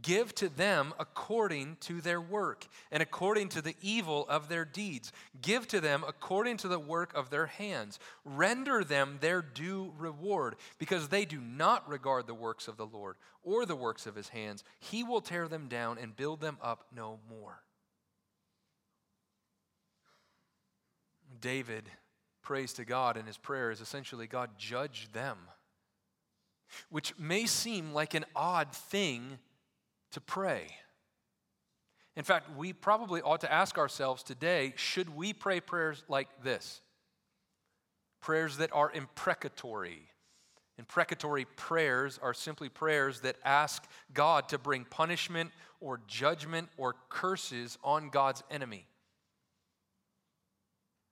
Give 0.01 0.33
to 0.35 0.49
them 0.49 0.93
according 0.99 1.77
to 1.81 2.01
their 2.01 2.21
work 2.21 2.67
and 2.91 3.03
according 3.03 3.49
to 3.49 3.61
the 3.61 3.75
evil 3.81 4.25
of 4.29 4.49
their 4.49 4.65
deeds. 4.65 5.11
Give 5.41 5.67
to 5.67 5.81
them 5.81 6.03
according 6.07 6.57
to 6.57 6.67
the 6.67 6.79
work 6.79 7.13
of 7.13 7.29
their 7.29 7.47
hands. 7.47 7.99
Render 8.23 8.83
them 8.83 9.17
their 9.21 9.41
due 9.41 9.93
reward, 9.97 10.55
because 10.77 11.09
they 11.09 11.25
do 11.25 11.41
not 11.41 11.87
regard 11.89 12.27
the 12.27 12.33
works 12.33 12.67
of 12.67 12.77
the 12.77 12.85
Lord 12.85 13.15
or 13.43 13.65
the 13.65 13.75
works 13.75 14.05
of 14.05 14.15
his 14.15 14.29
hands. 14.29 14.63
He 14.79 15.03
will 15.03 15.21
tear 15.21 15.47
them 15.47 15.67
down 15.67 15.97
and 15.97 16.15
build 16.15 16.41
them 16.41 16.57
up 16.61 16.85
no 16.95 17.19
more. 17.29 17.63
David 21.39 21.85
prays 22.41 22.73
to 22.73 22.85
God 22.85 23.17
and 23.17 23.27
his 23.27 23.37
prayer 23.37 23.71
is 23.71 23.81
essentially 23.81 24.27
God, 24.27 24.51
judge 24.57 25.11
them, 25.11 25.37
which 26.89 27.17
may 27.17 27.45
seem 27.45 27.93
like 27.93 28.13
an 28.13 28.25
odd 28.35 28.73
thing 28.73 29.39
to 30.11 30.21
pray. 30.21 30.67
In 32.15 32.23
fact, 32.23 32.55
we 32.57 32.73
probably 32.73 33.21
ought 33.21 33.41
to 33.41 33.51
ask 33.51 33.77
ourselves 33.77 34.23
today 34.23 34.73
should 34.75 35.15
we 35.15 35.33
pray 35.33 35.59
prayers 35.59 36.03
like 36.07 36.27
this? 36.43 36.81
Prayers 38.21 38.57
that 38.57 38.71
are 38.73 38.91
imprecatory. 38.91 40.07
Imprecatory 40.77 41.45
prayers 41.55 42.19
are 42.21 42.33
simply 42.33 42.69
prayers 42.69 43.21
that 43.21 43.35
ask 43.43 43.83
God 44.13 44.49
to 44.49 44.57
bring 44.57 44.85
punishment 44.85 45.51
or 45.79 46.01
judgment 46.07 46.69
or 46.77 46.95
curses 47.09 47.77
on 47.83 48.09
God's 48.09 48.43
enemy. 48.49 48.87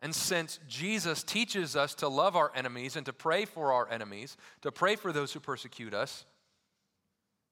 And 0.02 0.16
since 0.16 0.60
Jesus 0.68 1.24
teaches 1.24 1.76
us 1.76 1.94
to 1.96 2.08
love 2.08 2.36
our 2.36 2.52
enemies 2.56 2.96
and 2.96 3.06
to 3.06 3.14
pray 3.14 3.46
for 3.46 3.74
our 3.74 3.90
enemies, 3.92 4.38
to 4.62 4.72
pray 4.72 4.96
for 4.96 5.12
those 5.12 5.34
who 5.34 5.40
persecute 5.40 5.94
us, 5.94 6.26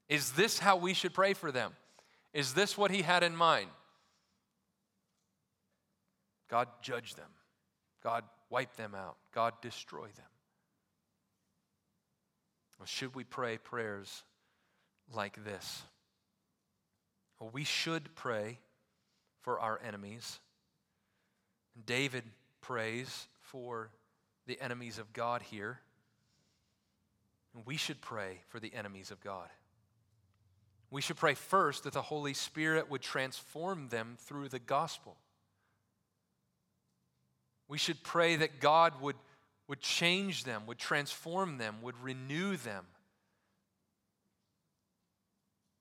is 0.10 0.32
this 0.32 0.60
how 0.60 0.78
we 0.78 0.94
should 0.94 1.14
pray 1.14 1.34
for 1.34 1.52
them? 1.52 1.74
Is 2.34 2.54
this 2.54 2.78
what 2.78 2.92
he 2.92 3.02
had 3.02 3.24
in 3.24 3.36
mind? 3.36 3.70
God 6.50 6.68
judge 6.82 7.16
them. 7.16 7.30
God 8.04 8.24
wipe 8.50 8.76
them 8.76 8.96
out. 8.96 9.18
God 9.34 9.54
destroy 9.62 10.06
them. 10.06 10.26
Well, 12.80 12.86
should 12.86 13.16
we 13.16 13.24
pray 13.24 13.58
prayers 13.58 14.24
like 15.14 15.44
this? 15.44 15.84
Well, 17.40 17.50
we 17.52 17.64
should 17.64 18.16
pray 18.16 18.60
for 19.42 19.60
our 19.60 19.80
enemies. 19.84 20.40
David 21.86 22.24
prays 22.62 23.28
for 23.42 23.90
the 24.46 24.60
enemies 24.62 25.00
of 25.00 25.12
God 25.14 25.42
here. 25.42 25.80
And 27.56 27.66
we 27.66 27.78
should 27.78 28.02
pray 28.02 28.42
for 28.50 28.60
the 28.60 28.74
enemies 28.74 29.12
of 29.12 29.20
God. 29.22 29.50
We 30.90 31.02
should 31.02 31.18
pray 31.18 31.34
first 31.34 31.84
that 31.84 31.94
the 31.94 32.02
Holy 32.02 32.34
Spirit 32.34 32.90
would 32.90 33.02
transform 33.02 33.90
them 33.90 34.16
through 34.20 34.50
the 34.50 34.60
gospel. 34.60 35.18
We 37.68 37.78
should 37.78 38.04
pray 38.04 38.38
that 38.38 38.62
God 38.62 39.02
would, 39.02 39.18
would 39.68 39.82
change 39.82 40.46
them, 40.46 40.64
would 40.66 40.78
transform 40.78 41.58
them, 41.58 41.82
would 41.82 42.02
renew 42.02 42.56
them. 42.56 42.86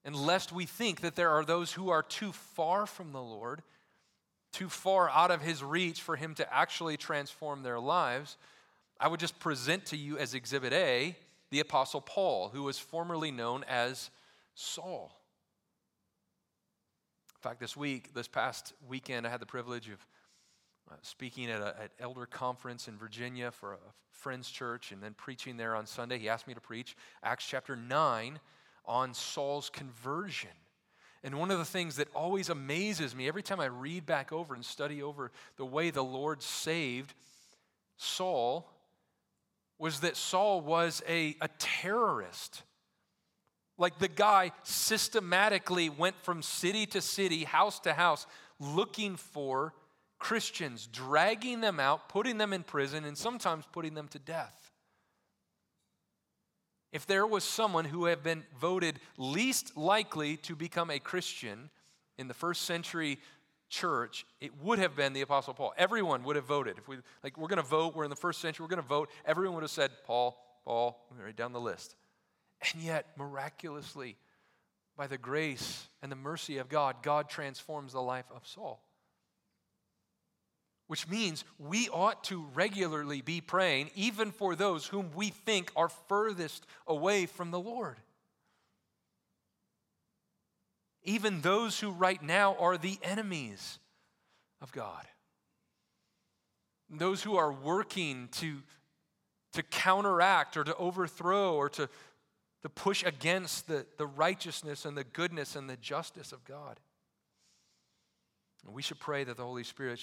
And 0.05 0.17
lest 0.17 0.53
we 0.53 0.67
think 0.67 1.01
that 1.01 1.17
there 1.17 1.31
are 1.31 1.45
those 1.45 1.73
who 1.73 1.91
are 1.91 2.03
too 2.03 2.33
far 2.33 2.87
from 2.87 3.13
the 3.13 3.23
Lord, 3.23 3.63
too 4.53 4.69
far 4.69 5.09
out 5.11 5.31
of 5.31 5.43
His 5.43 5.63
reach 5.63 6.01
for 6.01 6.17
Him 6.17 6.35
to 6.35 6.55
actually 6.55 6.97
transform 6.97 7.63
their 7.63 7.79
lives, 7.79 8.37
I 8.99 9.09
would 9.09 9.21
just 9.21 9.39
present 9.39 9.87
to 9.87 9.97
you 9.97 10.19
as 10.19 10.35
Exhibit 10.35 10.73
A 10.73 11.17
the 11.51 11.61
Apostle 11.61 12.01
Paul, 12.01 12.49
who 12.49 12.65
was 12.65 12.79
formerly 12.79 13.31
known 13.31 13.65
as 13.69 14.11
Saul. 14.57 15.13
In 17.37 17.41
fact, 17.41 17.61
this 17.61 17.77
week, 17.77 18.15
this 18.15 18.27
past 18.27 18.73
weekend, 18.89 19.27
I 19.27 19.31
had 19.31 19.41
the 19.41 19.47
privilege 19.47 19.89
of 19.89 20.05
uh, 20.91 20.95
speaking 21.03 21.51
at 21.51 21.61
an 21.61 21.89
elder 22.01 22.27
conference 22.27 22.89
in 22.89 22.97
Virginia 22.97 23.51
for 23.51 23.75
a 23.75 23.79
friend's 24.11 24.51
church 24.51 24.93
and 24.93 25.03
then 25.03 25.15
preaching 25.15 25.57
there 25.57 25.77
on 25.77 25.87
Sunday. 25.87 26.19
He 26.19 26.29
asked 26.29 26.49
me 26.49 26.55
to 26.55 26.61
preach 26.61 26.97
Acts 27.23 27.47
chapter 27.47 27.77
9 27.77 28.41
on 28.87 29.13
Saul's 29.13 29.69
conversion. 29.69 30.51
And 31.23 31.39
one 31.39 31.51
of 31.51 31.59
the 31.59 31.65
things 31.65 31.97
that 31.97 32.09
always 32.15 32.49
amazes 32.49 33.15
me 33.15 33.29
every 33.29 33.43
time 33.43 33.61
I 33.61 33.67
read 33.67 34.07
back 34.07 34.33
over 34.33 34.55
and 34.55 34.65
study 34.65 35.03
over 35.03 35.33
the 35.57 35.67
way 35.67 35.91
the 35.91 36.05
Lord 36.05 36.43
saved 36.43 37.15
Saul 37.99 38.71
was 39.79 40.01
that 40.01 40.17
Saul 40.17 40.63
was 40.63 41.03
a, 41.07 41.37
a 41.41 41.49
terrorist. 41.59 42.63
Like 43.79 43.99
the 43.99 44.09
guy 44.09 44.53
systematically 44.63 45.91
went 45.91 46.17
from 46.23 46.43
city 46.43 46.87
to 46.87 47.01
city, 47.01 47.45
house 47.45 47.79
to 47.81 47.93
house, 47.93 48.27
looking 48.59 49.17
for 49.17 49.75
Christians, 50.19 50.87
dragging 50.87 51.61
them 51.61 51.79
out, 51.79 52.09
putting 52.09 52.39
them 52.39 52.53
in 52.53 52.63
prison, 52.63 53.05
and 53.05 53.17
sometimes 53.19 53.65
putting 53.71 53.95
them 53.95 54.09
to 54.09 54.19
death. 54.19 54.71
If 56.93 57.07
there 57.07 57.27
was 57.27 57.45
someone 57.45 57.85
who 57.85 58.07
had 58.07 58.23
been 58.23 58.45
voted 58.59 58.99
least 59.19 59.77
likely 59.77 60.39
to 60.39 60.57
become 60.57 60.91
a 60.91 60.99
Christian 60.99 61.69
in 62.17 62.29
the 62.29 62.35
first 62.35 62.63
century 62.63 63.19
church, 63.69 64.25
it 64.41 64.53
would 64.63 64.79
have 64.79 64.97
been 64.97 65.13
the 65.13 65.21
Apostle 65.21 65.53
Paul. 65.53 65.75
Everyone 65.77 66.25
would 66.25 66.37
have 66.37 66.47
voted. 66.47 66.79
If 66.79 66.89
we 66.89 66.97
like 67.23 67.37
we're 67.37 67.49
gonna 67.49 67.63
vote, 67.63 67.95
we're 67.95 68.05
in 68.05 68.11
the 68.11 68.17
first 68.17 68.41
century, 68.41 68.65
we're 68.65 68.71
gonna 68.71 68.83
vote, 68.83 69.11
everyone 69.27 69.57
would 69.57 69.65
have 69.65 69.71
said, 69.71 69.91
Paul, 70.07 70.39
Paul, 70.65 70.99
right 71.23 71.37
down 71.37 71.53
the 71.53 71.61
list. 71.61 71.97
And 72.73 72.83
yet, 72.83 73.07
miraculously, 73.17 74.17
by 74.97 75.07
the 75.07 75.19
grace 75.19 75.89
and 76.03 76.11
the 76.11 76.17
mercy 76.17 76.59
of 76.59 76.69
God, 76.69 76.97
God 77.03 77.29
transforms 77.29 77.93
the 77.93 78.03
life 78.03 78.27
of 78.35 78.47
Saul. 78.47 78.83
Which 80.87 81.09
means 81.09 81.45
we 81.59 81.89
ought 81.89 82.25
to 82.25 82.47
regularly 82.55 83.21
be 83.21 83.41
praying, 83.41 83.91
even 83.95 84.31
for 84.31 84.55
those 84.55 84.87
whom 84.87 85.11
we 85.15 85.31
think 85.31 85.71
are 85.77 85.89
furthest 85.89 86.65
away 86.87 87.27
from 87.27 87.51
the 87.51 87.61
Lord. 87.61 87.97
Even 91.03 91.41
those 91.41 91.79
who 91.79 91.91
right 91.91 92.23
now 92.23 92.57
are 92.57 92.79
the 92.79 92.99
enemies 93.03 93.79
of 94.61 94.73
God. 94.73 95.07
Those 96.89 97.23
who 97.23 97.37
are 97.37 97.53
working 97.53 98.29
to, 98.33 98.63
to 99.53 99.63
counteract 99.63 100.57
or 100.57 100.65
to 100.65 100.75
overthrow 100.77 101.55
or 101.55 101.69
to 101.71 101.89
to 102.67 102.71
push 102.71 103.05
against 103.05 103.69
the, 103.69 103.87
the 103.97 104.09
righteousness 104.09 104.85
and 104.85 104.97
the 104.97 105.05
goodness 105.05 105.55
and 105.55 105.71
the 105.71 105.77
justice 105.77 106.33
of 106.33 106.45
God. 106.45 106.81
And 108.67 108.75
we 108.75 108.83
should 108.83 108.99
pray 108.99 109.23
that 109.23 109.37
the 109.37 109.45
Holy 109.45 109.63
Spirit 109.63 110.01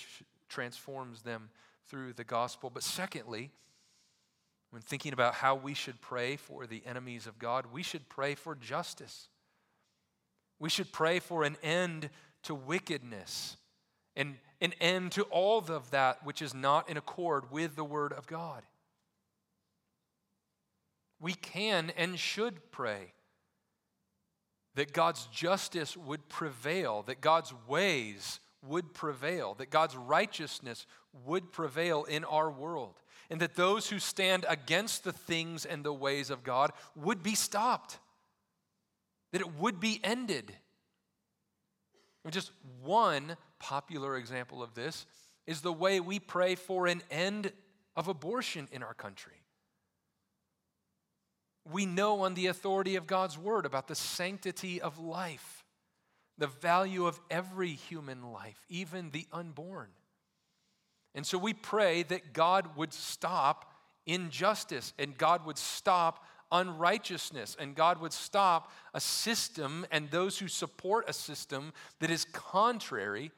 transforms 0.47 1.23
them 1.23 1.49
through 1.89 2.13
the 2.13 2.23
gospel. 2.23 2.71
But 2.73 2.83
secondly, 2.83 3.51
when 4.69 4.81
thinking 4.81 5.11
about 5.11 5.33
how 5.33 5.55
we 5.55 5.73
should 5.73 5.99
pray 5.99 6.37
for 6.37 6.65
the 6.65 6.81
enemies 6.85 7.27
of 7.27 7.37
God, 7.37 7.65
we 7.73 7.83
should 7.83 8.07
pray 8.07 8.33
for 8.33 8.55
justice. 8.55 9.27
We 10.57 10.69
should 10.69 10.93
pray 10.93 11.19
for 11.19 11.43
an 11.43 11.57
end 11.61 12.11
to 12.43 12.55
wickedness 12.55 13.57
and 14.15 14.37
an 14.61 14.71
end 14.79 15.11
to 15.11 15.23
all 15.23 15.57
of 15.67 15.91
that 15.91 16.25
which 16.25 16.41
is 16.41 16.53
not 16.53 16.89
in 16.89 16.95
accord 16.95 17.51
with 17.51 17.75
the 17.75 17.83
Word 17.83 18.13
of 18.13 18.25
God 18.25 18.63
we 21.23 21.33
can 21.33 21.89
and 21.95 22.19
should 22.19 22.69
pray 22.69 23.13
that 24.75 24.91
God's 24.91 25.25
justice 25.27 25.95
would 25.95 26.27
prevail, 26.27 27.01
that 27.03 27.21
God's 27.21 27.53
ways 27.65 28.41
would 28.61 28.93
prevail, 28.93 29.53
that 29.53 29.69
God's 29.69 29.95
righteousness 29.95 30.85
would 31.25 31.53
prevail 31.53 32.03
in 32.03 32.25
our 32.25 32.51
world, 32.51 32.95
and 33.29 33.39
that 33.39 33.55
those 33.55 33.89
who 33.89 33.99
stand 33.99 34.45
against 34.49 35.05
the 35.05 35.13
things 35.13 35.65
and 35.65 35.85
the 35.85 35.93
ways 35.93 36.29
of 36.29 36.43
God 36.43 36.71
would 36.93 37.23
be 37.23 37.35
stopped, 37.35 37.99
that 39.31 39.39
it 39.39 39.55
would 39.55 39.79
be 39.79 40.01
ended. 40.03 40.51
just 42.31 42.51
one 42.83 43.37
popular 43.59 44.17
example 44.17 44.61
of 44.61 44.73
this 44.73 45.05
is 45.47 45.61
the 45.61 45.71
way 45.71 46.01
we 46.01 46.19
pray 46.19 46.55
for 46.55 46.85
an 46.85 47.01
end 47.09 47.53
of 47.95 48.09
abortion 48.09 48.67
in 48.73 48.83
our 48.83 48.93
country. 48.93 49.42
We 51.71 51.85
know 51.85 52.21
on 52.21 52.33
the 52.33 52.47
authority 52.47 52.95
of 52.95 53.07
God's 53.07 53.37
word 53.37 53.65
about 53.65 53.87
the 53.87 53.95
sanctity 53.95 54.81
of 54.81 54.99
life, 54.99 55.63
the 56.37 56.47
value 56.47 57.05
of 57.05 57.19
every 57.29 57.69
human 57.69 58.31
life, 58.31 58.65
even 58.69 59.11
the 59.11 59.27
unborn. 59.31 59.89
And 61.15 61.25
so 61.25 61.37
we 61.37 61.53
pray 61.53 62.03
that 62.03 62.33
God 62.33 62.75
would 62.75 62.93
stop 62.93 63.71
injustice 64.05 64.93
and 64.99 65.17
God 65.17 65.45
would 65.45 65.57
stop 65.57 66.25
unrighteousness 66.51 67.55
and 67.59 67.75
God 67.75 67.99
would 68.01 68.13
stop 68.13 68.71
a 68.93 68.99
system 68.99 69.85
and 69.91 70.09
those 70.09 70.37
who 70.37 70.47
support 70.47 71.05
a 71.07 71.13
system 71.13 71.73
that 71.99 72.11
is 72.11 72.25
contrary 72.25 73.31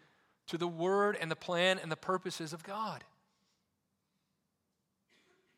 to 0.47 0.57
the 0.57 0.67
word 0.67 1.17
and 1.19 1.29
the 1.29 1.35
plan 1.35 1.79
and 1.81 1.91
the 1.91 1.95
purposes 1.95 2.53
of 2.53 2.63
God. 2.63 3.03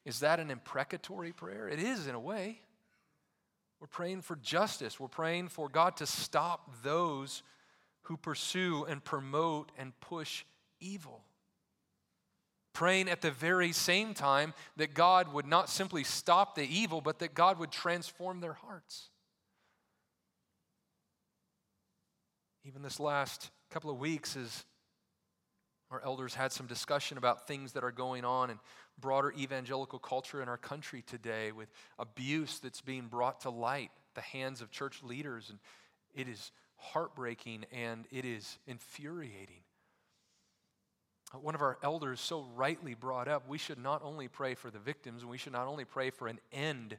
Is 0.07 0.21
that 0.21 0.39
an 0.39 0.49
imprecatory 0.49 1.33
prayer? 1.33 1.67
It 1.67 1.79
is, 1.79 2.07
in 2.07 2.15
a 2.15 2.19
way. 2.19 2.61
We're 3.81 3.87
praying 3.87 4.21
for 4.21 4.37
justice. 4.37 4.97
We're 5.01 5.09
praying 5.09 5.49
for 5.49 5.67
God 5.67 5.97
to 5.97 6.05
stop 6.05 6.81
those 6.81 7.43
who 8.03 8.15
pursue 8.15 8.85
and 8.85 9.03
promote 9.03 9.69
and 9.77 9.91
push 9.99 10.45
evil. 10.79 11.25
Praying 12.71 13.09
at 13.09 13.19
the 13.19 13.31
very 13.31 13.73
same 13.73 14.13
time 14.13 14.53
that 14.77 14.93
God 14.93 15.33
would 15.33 15.45
not 15.45 15.69
simply 15.69 16.05
stop 16.05 16.55
the 16.55 16.63
evil, 16.63 17.01
but 17.01 17.19
that 17.19 17.33
God 17.33 17.59
would 17.59 17.71
transform 17.71 18.39
their 18.39 18.53
hearts. 18.53 19.09
Even 22.63 22.81
this 22.81 22.97
last 22.97 23.51
couple 23.71 23.91
of 23.91 23.99
weeks, 23.99 24.37
as 24.37 24.63
our 25.91 26.01
elders 26.01 26.33
had 26.33 26.53
some 26.53 26.65
discussion 26.65 27.17
about 27.17 27.45
things 27.45 27.73
that 27.73 27.83
are 27.83 27.91
going 27.91 28.23
on 28.23 28.49
in 28.49 28.59
broader 28.99 29.33
evangelical 29.37 29.99
culture 29.99 30.41
in 30.41 30.49
our 30.49 30.57
country 30.57 31.01
today 31.01 31.51
with 31.51 31.69
abuse 31.99 32.59
that's 32.59 32.81
being 32.81 33.07
brought 33.07 33.41
to 33.41 33.49
light 33.49 33.91
the 34.15 34.21
hands 34.21 34.61
of 34.61 34.71
church 34.71 35.03
leaders 35.03 35.49
and 35.49 35.59
it 36.15 36.27
is 36.27 36.51
heartbreaking 36.77 37.65
and 37.71 38.05
it 38.11 38.25
is 38.25 38.57
infuriating 38.67 39.61
one 41.41 41.55
of 41.55 41.61
our 41.61 41.77
elders 41.83 42.21
so 42.21 42.45
rightly 42.55 42.93
brought 42.93 43.27
up 43.27 43.47
we 43.47 43.57
should 43.57 43.77
not 43.77 44.01
only 44.03 44.27
pray 44.27 44.55
for 44.55 44.71
the 44.71 44.79
victims 44.79 45.21
and 45.21 45.29
we 45.29 45.37
should 45.37 45.53
not 45.53 45.67
only 45.67 45.85
pray 45.85 46.09
for 46.09 46.27
an 46.27 46.39
end 46.51 46.97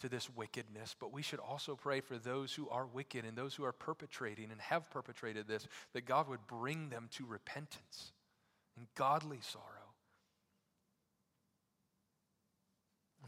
to 0.00 0.08
this 0.08 0.28
wickedness, 0.34 0.94
but 0.98 1.12
we 1.12 1.22
should 1.22 1.40
also 1.40 1.74
pray 1.74 2.00
for 2.00 2.18
those 2.18 2.54
who 2.54 2.68
are 2.68 2.86
wicked 2.86 3.24
and 3.24 3.36
those 3.36 3.54
who 3.54 3.64
are 3.64 3.72
perpetrating 3.72 4.50
and 4.50 4.60
have 4.60 4.90
perpetrated 4.90 5.48
this, 5.48 5.66
that 5.92 6.06
God 6.06 6.28
would 6.28 6.46
bring 6.46 6.88
them 6.88 7.08
to 7.12 7.26
repentance 7.26 8.12
and 8.76 8.86
godly 8.94 9.40
sorrow. 9.42 9.77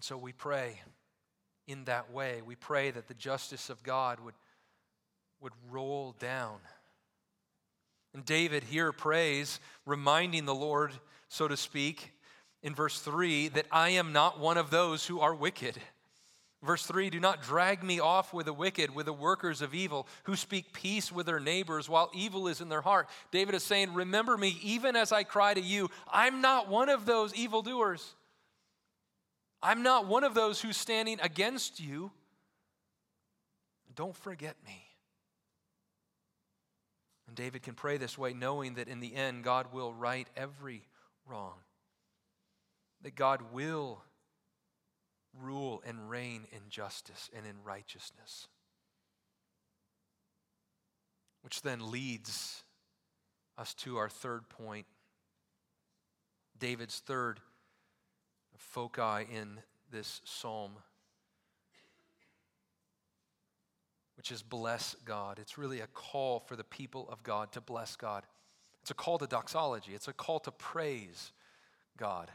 And 0.00 0.04
so 0.06 0.16
we 0.16 0.32
pray 0.32 0.80
in 1.68 1.84
that 1.84 2.10
way. 2.10 2.40
We 2.40 2.54
pray 2.54 2.90
that 2.90 3.06
the 3.06 3.12
justice 3.12 3.68
of 3.68 3.82
God 3.82 4.18
would, 4.20 4.32
would 5.42 5.52
roll 5.70 6.14
down. 6.18 6.56
And 8.14 8.24
David 8.24 8.64
here 8.64 8.92
prays, 8.92 9.60
reminding 9.84 10.46
the 10.46 10.54
Lord, 10.54 10.92
so 11.28 11.48
to 11.48 11.54
speak, 11.54 12.12
in 12.62 12.74
verse 12.74 12.98
3, 12.98 13.48
that 13.48 13.66
I 13.70 13.90
am 13.90 14.14
not 14.14 14.40
one 14.40 14.56
of 14.56 14.70
those 14.70 15.04
who 15.04 15.20
are 15.20 15.34
wicked. 15.34 15.76
Verse 16.62 16.86
3 16.86 17.10
Do 17.10 17.20
not 17.20 17.42
drag 17.42 17.84
me 17.84 18.00
off 18.00 18.32
with 18.32 18.46
the 18.46 18.54
wicked, 18.54 18.94
with 18.94 19.04
the 19.04 19.12
workers 19.12 19.60
of 19.60 19.74
evil, 19.74 20.06
who 20.22 20.34
speak 20.34 20.72
peace 20.72 21.12
with 21.12 21.26
their 21.26 21.40
neighbors 21.40 21.90
while 21.90 22.10
evil 22.14 22.48
is 22.48 22.62
in 22.62 22.70
their 22.70 22.80
heart. 22.80 23.06
David 23.32 23.54
is 23.54 23.64
saying, 23.64 23.92
Remember 23.92 24.38
me 24.38 24.58
even 24.62 24.96
as 24.96 25.12
I 25.12 25.24
cry 25.24 25.52
to 25.52 25.60
you. 25.60 25.90
I'm 26.10 26.40
not 26.40 26.70
one 26.70 26.88
of 26.88 27.04
those 27.04 27.34
evildoers. 27.34 28.14
I'm 29.62 29.82
not 29.82 30.06
one 30.06 30.24
of 30.24 30.34
those 30.34 30.60
who's 30.60 30.76
standing 30.76 31.20
against 31.20 31.80
you. 31.80 32.10
Don't 33.94 34.16
forget 34.16 34.56
me. 34.66 34.82
And 37.26 37.36
David 37.36 37.62
can 37.62 37.74
pray 37.74 37.96
this 37.96 38.16
way, 38.16 38.32
knowing 38.32 38.74
that 38.74 38.88
in 38.88 39.00
the 39.00 39.14
end, 39.14 39.44
God 39.44 39.72
will 39.72 39.92
right 39.92 40.26
every 40.36 40.82
wrong, 41.26 41.54
that 43.02 43.14
God 43.14 43.52
will 43.52 44.02
rule 45.38 45.82
and 45.86 46.10
reign 46.10 46.46
in 46.50 46.62
justice 46.68 47.30
and 47.36 47.46
in 47.46 47.62
righteousness. 47.62 48.48
Which 51.42 51.62
then 51.62 51.90
leads 51.90 52.64
us 53.56 53.74
to 53.74 53.98
our 53.98 54.08
third 54.08 54.48
point. 54.48 54.86
David's 56.58 56.98
third 56.98 57.40
foci 58.60 59.26
in 59.32 59.60
this 59.90 60.20
psalm, 60.24 60.72
which 64.16 64.30
is 64.30 64.42
bless 64.42 64.94
God. 65.04 65.38
It's 65.40 65.58
really 65.58 65.80
a 65.80 65.86
call 65.88 66.40
for 66.40 66.56
the 66.56 66.64
people 66.64 67.08
of 67.10 67.22
God 67.22 67.52
to 67.52 67.60
bless 67.60 67.96
God. 67.96 68.24
It's 68.82 68.90
a 68.90 68.94
call 68.94 69.18
to 69.18 69.26
doxology, 69.26 69.92
it's 69.94 70.08
a 70.08 70.12
call 70.12 70.40
to 70.40 70.50
praise 70.50 71.32
God, 71.96 72.30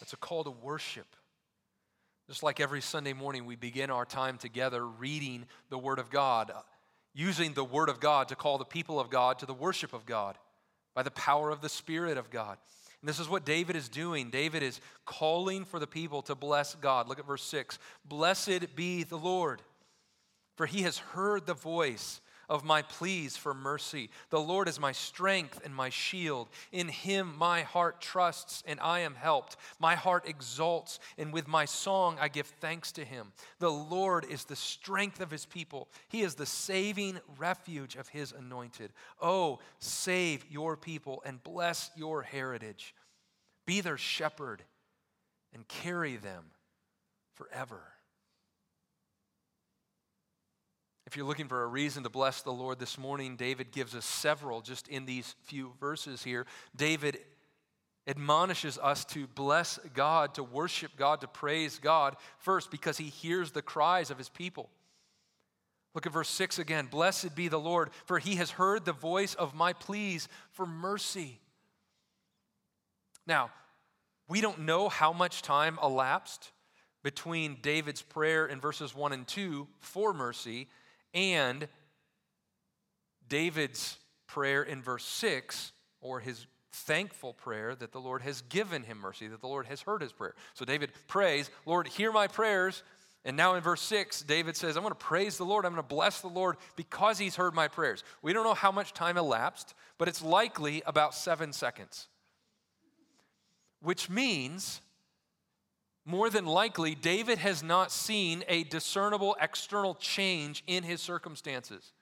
it's 0.00 0.12
a 0.12 0.18
call 0.18 0.44
to 0.44 0.50
worship. 0.50 1.16
Just 2.28 2.42
like 2.42 2.60
every 2.60 2.80
Sunday 2.80 3.12
morning, 3.12 3.46
we 3.46 3.56
begin 3.56 3.90
our 3.90 4.04
time 4.04 4.38
together 4.38 4.86
reading 4.86 5.44
the 5.70 5.78
Word 5.78 5.98
of 5.98 6.08
God, 6.08 6.52
using 7.14 7.52
the 7.52 7.64
Word 7.64 7.88
of 7.88 8.00
God 8.00 8.28
to 8.28 8.36
call 8.36 8.58
the 8.58 8.64
people 8.64 9.00
of 9.00 9.10
God 9.10 9.38
to 9.40 9.46
the 9.46 9.52
worship 9.52 9.92
of 9.92 10.06
God 10.06 10.38
by 10.94 11.02
the 11.02 11.10
power 11.10 11.50
of 11.50 11.60
the 11.60 11.68
Spirit 11.68 12.16
of 12.16 12.30
God. 12.30 12.58
And 13.02 13.08
this 13.08 13.18
is 13.18 13.28
what 13.28 13.44
David 13.44 13.74
is 13.74 13.88
doing. 13.88 14.30
David 14.30 14.62
is 14.62 14.80
calling 15.04 15.64
for 15.64 15.80
the 15.80 15.88
people 15.88 16.22
to 16.22 16.36
bless 16.36 16.76
God. 16.76 17.08
Look 17.08 17.18
at 17.18 17.26
verse 17.26 17.42
6. 17.42 17.78
Blessed 18.04 18.76
be 18.76 19.02
the 19.02 19.18
Lord, 19.18 19.60
for 20.56 20.66
he 20.66 20.82
has 20.82 20.98
heard 20.98 21.44
the 21.44 21.54
voice 21.54 22.20
of 22.52 22.64
my 22.64 22.82
pleas 22.82 23.34
for 23.34 23.54
mercy. 23.54 24.10
The 24.28 24.38
Lord 24.38 24.68
is 24.68 24.78
my 24.78 24.92
strength 24.92 25.58
and 25.64 25.74
my 25.74 25.88
shield. 25.88 26.50
In 26.70 26.86
him 26.88 27.34
my 27.38 27.62
heart 27.62 28.02
trusts 28.02 28.62
and 28.66 28.78
I 28.78 29.00
am 29.00 29.14
helped. 29.14 29.56
My 29.80 29.94
heart 29.94 30.28
exalts, 30.28 30.98
and 31.16 31.32
with 31.32 31.48
my 31.48 31.64
song 31.64 32.18
I 32.20 32.28
give 32.28 32.46
thanks 32.46 32.92
to 32.92 33.06
him. 33.06 33.32
The 33.58 33.72
Lord 33.72 34.26
is 34.28 34.44
the 34.44 34.54
strength 34.54 35.22
of 35.22 35.30
his 35.30 35.46
people, 35.46 35.88
he 36.10 36.20
is 36.20 36.34
the 36.34 36.44
saving 36.44 37.20
refuge 37.38 37.96
of 37.96 38.08
his 38.08 38.32
anointed. 38.32 38.92
Oh, 39.18 39.60
save 39.78 40.44
your 40.50 40.76
people 40.76 41.22
and 41.24 41.42
bless 41.42 41.90
your 41.96 42.20
heritage. 42.20 42.94
Be 43.66 43.80
their 43.80 43.96
shepherd 43.96 44.62
and 45.54 45.66
carry 45.68 46.16
them 46.16 46.44
forever. 47.34 47.80
If 51.12 51.18
you're 51.18 51.26
looking 51.26 51.48
for 51.48 51.62
a 51.62 51.66
reason 51.66 52.04
to 52.04 52.08
bless 52.08 52.40
the 52.40 52.54
Lord 52.54 52.78
this 52.78 52.96
morning, 52.96 53.36
David 53.36 53.70
gives 53.70 53.94
us 53.94 54.06
several 54.06 54.62
just 54.62 54.88
in 54.88 55.04
these 55.04 55.34
few 55.42 55.74
verses 55.78 56.24
here. 56.24 56.46
David 56.74 57.18
admonishes 58.06 58.78
us 58.78 59.04
to 59.04 59.26
bless 59.26 59.78
God, 59.92 60.32
to 60.36 60.42
worship 60.42 60.92
God, 60.96 61.20
to 61.20 61.28
praise 61.28 61.78
God 61.78 62.16
first 62.38 62.70
because 62.70 62.96
he 62.96 63.10
hears 63.10 63.50
the 63.50 63.60
cries 63.60 64.10
of 64.10 64.16
his 64.16 64.30
people. 64.30 64.70
Look 65.94 66.06
at 66.06 66.14
verse 66.14 66.30
6 66.30 66.58
again. 66.58 66.88
Blessed 66.90 67.34
be 67.34 67.48
the 67.48 67.60
Lord, 67.60 67.90
for 68.06 68.18
he 68.18 68.36
has 68.36 68.52
heard 68.52 68.86
the 68.86 68.94
voice 68.94 69.34
of 69.34 69.54
my 69.54 69.74
pleas 69.74 70.28
for 70.52 70.64
mercy. 70.64 71.38
Now, 73.26 73.50
we 74.30 74.40
don't 74.40 74.60
know 74.60 74.88
how 74.88 75.12
much 75.12 75.42
time 75.42 75.78
elapsed 75.82 76.52
between 77.02 77.58
David's 77.60 78.00
prayer 78.00 78.46
in 78.46 78.62
verses 78.62 78.94
1 78.94 79.12
and 79.12 79.28
2 79.28 79.68
for 79.78 80.14
mercy 80.14 80.68
and 81.14 81.68
David's 83.28 83.98
prayer 84.26 84.62
in 84.62 84.82
verse 84.82 85.04
6, 85.04 85.72
or 86.00 86.20
his 86.20 86.46
thankful 86.72 87.34
prayer 87.34 87.74
that 87.74 87.92
the 87.92 88.00
Lord 88.00 88.22
has 88.22 88.42
given 88.42 88.82
him 88.82 88.98
mercy, 88.98 89.28
that 89.28 89.40
the 89.40 89.46
Lord 89.46 89.66
has 89.66 89.82
heard 89.82 90.02
his 90.02 90.12
prayer. 90.12 90.34
So 90.54 90.64
David 90.64 90.90
prays, 91.06 91.50
Lord, 91.66 91.86
hear 91.86 92.12
my 92.12 92.26
prayers. 92.26 92.82
And 93.24 93.36
now 93.36 93.54
in 93.54 93.62
verse 93.62 93.82
6, 93.82 94.22
David 94.22 94.56
says, 94.56 94.76
I'm 94.76 94.82
going 94.82 94.92
to 94.92 94.96
praise 94.96 95.36
the 95.36 95.44
Lord. 95.44 95.64
I'm 95.64 95.72
going 95.72 95.82
to 95.82 95.94
bless 95.94 96.20
the 96.20 96.28
Lord 96.28 96.56
because 96.76 97.18
he's 97.18 97.36
heard 97.36 97.54
my 97.54 97.68
prayers. 97.68 98.02
We 98.20 98.32
don't 98.32 98.44
know 98.44 98.54
how 98.54 98.72
much 98.72 98.94
time 98.94 99.16
elapsed, 99.16 99.74
but 99.96 100.08
it's 100.08 100.22
likely 100.22 100.82
about 100.86 101.14
seven 101.14 101.52
seconds. 101.52 102.08
Which 103.80 104.10
means 104.10 104.80
more 106.04 106.30
than 106.30 106.46
likely, 106.46 106.94
David 106.94 107.38
has 107.38 107.62
not 107.62 107.92
seen 107.92 108.44
a 108.48 108.64
discernible 108.64 109.36
external 109.40 109.94
change 109.94 110.64
in 110.66 110.82
his 110.82 111.00
circumstances. 111.00 111.92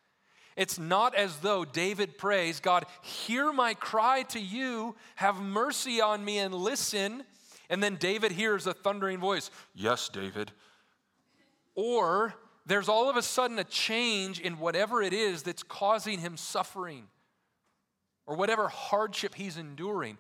It's 0.57 0.79
not 0.79 1.15
as 1.15 1.39
though 1.39 1.65
David 1.65 2.19
prays, 2.19 2.61
God, 2.61 2.87
hear 3.03 3.53
my 3.53 3.75
cry 3.75 4.23
to 4.25 4.41
you, 4.41 4.97
have 5.17 5.41
mercy 5.41 6.01
on 6.01 6.25
me 6.25 6.39
and 6.39 6.55
listen. 6.55 7.25
And 7.69 7.83
then 7.83 7.97
David 7.97 8.33
hears 8.33 8.67
a 8.67 8.75
thundering 8.75 9.19
voice, 9.21 9.51
Yes, 9.75 10.09
David. 10.09 10.51
Or 11.75 12.35
there's 12.67 12.89
all 12.89 13.09
of 13.09 13.17
a 13.17 13.23
sudden 13.23 13.59
a 13.59 13.65
change 13.65 14.41
in 14.41 14.59
whatever 14.59 15.03
it 15.03 15.13
is 15.13 15.43
that's 15.43 15.63
causing 15.63 16.19
him 16.19 16.37
suffering 16.37 17.07
or 18.27 18.37
whatever 18.37 18.69
hardship 18.69 19.35
he's 19.35 19.57
enduring. 19.57 20.19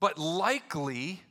But 0.00 0.18
likely, 0.18 1.22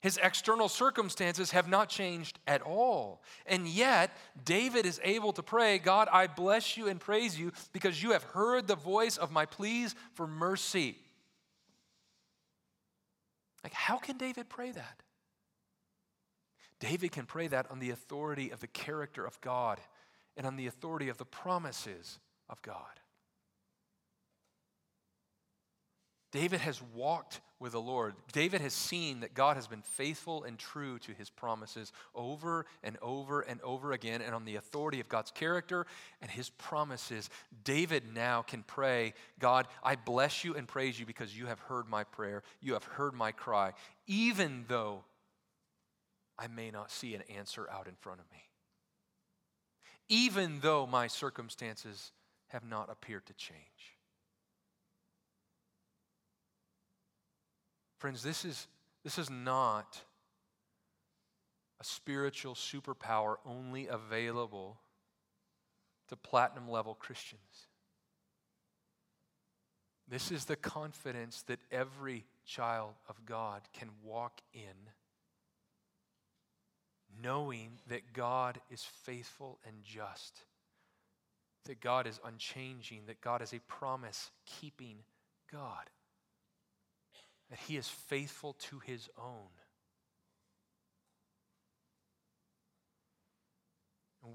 his 0.00 0.18
external 0.22 0.68
circumstances 0.68 1.50
have 1.50 1.68
not 1.68 1.90
changed 1.90 2.38
at 2.46 2.62
all. 2.62 3.22
And 3.46 3.68
yet, 3.68 4.16
David 4.44 4.86
is 4.86 5.00
able 5.04 5.32
to 5.34 5.42
pray, 5.42 5.78
God, 5.78 6.08
I 6.10 6.26
bless 6.26 6.76
you 6.76 6.88
and 6.88 6.98
praise 6.98 7.38
you 7.38 7.52
because 7.72 8.02
you 8.02 8.12
have 8.12 8.22
heard 8.22 8.66
the 8.66 8.76
voice 8.76 9.18
of 9.18 9.30
my 9.30 9.44
pleas 9.44 9.94
for 10.14 10.26
mercy. 10.26 10.96
Like, 13.62 13.74
how 13.74 13.98
can 13.98 14.16
David 14.16 14.48
pray 14.48 14.70
that? 14.70 15.02
David 16.78 17.12
can 17.12 17.26
pray 17.26 17.46
that 17.48 17.70
on 17.70 17.78
the 17.78 17.90
authority 17.90 18.50
of 18.50 18.60
the 18.60 18.66
character 18.66 19.26
of 19.26 19.38
God 19.42 19.78
and 20.34 20.46
on 20.46 20.56
the 20.56 20.66
authority 20.66 21.10
of 21.10 21.18
the 21.18 21.26
promises 21.26 22.18
of 22.48 22.62
God. 22.62 23.00
David 26.32 26.60
has 26.60 26.80
walked 26.94 27.42
with 27.60 27.72
the 27.72 27.80
Lord. 27.80 28.14
David 28.32 28.62
has 28.62 28.72
seen 28.72 29.20
that 29.20 29.34
God 29.34 29.56
has 29.56 29.66
been 29.66 29.82
faithful 29.82 30.44
and 30.44 30.58
true 30.58 30.98
to 31.00 31.12
his 31.12 31.28
promises 31.28 31.92
over 32.14 32.64
and 32.82 32.96
over 33.02 33.42
and 33.42 33.60
over 33.60 33.92
again. 33.92 34.22
And 34.22 34.34
on 34.34 34.46
the 34.46 34.56
authority 34.56 34.98
of 34.98 35.08
God's 35.08 35.30
character 35.30 35.86
and 36.22 36.30
his 36.30 36.48
promises, 36.50 37.28
David 37.62 38.04
now 38.14 38.42
can 38.42 38.62
pray, 38.62 39.12
God, 39.38 39.68
I 39.84 39.94
bless 39.94 40.42
you 40.42 40.54
and 40.54 40.66
praise 40.66 40.98
you 40.98 41.04
because 41.04 41.36
you 41.36 41.46
have 41.46 41.60
heard 41.60 41.86
my 41.86 42.02
prayer. 42.02 42.42
You 42.62 42.72
have 42.72 42.84
heard 42.84 43.12
my 43.12 43.30
cry, 43.30 43.74
even 44.06 44.64
though 44.66 45.04
I 46.38 46.48
may 46.48 46.70
not 46.70 46.90
see 46.90 47.14
an 47.14 47.22
answer 47.36 47.68
out 47.70 47.86
in 47.86 47.94
front 48.00 48.20
of 48.20 48.26
me. 48.32 48.38
Even 50.08 50.60
though 50.60 50.86
my 50.86 51.06
circumstances 51.06 52.12
have 52.48 52.64
not 52.64 52.88
appeared 52.90 53.26
to 53.26 53.34
change. 53.34 53.99
Friends, 58.00 58.22
this 58.22 58.46
is, 58.46 58.66
this 59.04 59.18
is 59.18 59.28
not 59.28 60.00
a 61.80 61.84
spiritual 61.84 62.54
superpower 62.54 63.36
only 63.44 63.88
available 63.88 64.78
to 66.08 66.16
platinum 66.16 66.68
level 66.68 66.94
Christians. 66.94 67.68
This 70.08 70.32
is 70.32 70.46
the 70.46 70.56
confidence 70.56 71.42
that 71.42 71.60
every 71.70 72.24
child 72.46 72.94
of 73.06 73.26
God 73.26 73.60
can 73.74 73.90
walk 74.02 74.40
in, 74.54 74.88
knowing 77.22 77.80
that 77.88 78.14
God 78.14 78.58
is 78.70 78.82
faithful 78.82 79.58
and 79.66 79.76
just, 79.84 80.40
that 81.66 81.80
God 81.82 82.06
is 82.06 82.18
unchanging, 82.24 83.02
that 83.08 83.20
God 83.20 83.42
is 83.42 83.52
a 83.52 83.60
promise 83.60 84.30
keeping 84.46 84.96
God, 85.52 85.90
that 87.50 87.58
He 87.58 87.76
is 87.76 87.88
faithful 87.88 88.54
to 88.54 88.78
His 88.80 89.08
own. 89.18 89.48